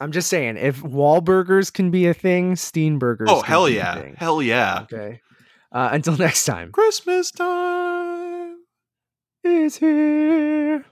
I'm 0.00 0.10
just 0.10 0.28
saying, 0.28 0.56
if 0.56 0.80
Wahlburgers 0.80 1.72
can 1.72 1.92
be 1.92 2.06
a 2.06 2.14
thing, 2.14 2.54
Steenburgers. 2.54 3.26
Oh, 3.28 3.42
can 3.42 3.44
hell 3.44 3.66
be 3.66 3.74
a 3.74 3.76
yeah. 3.76 3.94
thing. 3.94 4.14
Hell 4.18 4.42
yeah. 4.42 4.80
Okay. 4.82 5.20
Uh, 5.70 5.90
until 5.92 6.16
next 6.18 6.46
time. 6.46 6.72
Christmas 6.72 7.30
time. 7.30 8.56
It's 9.44 9.76
here. 9.76 10.84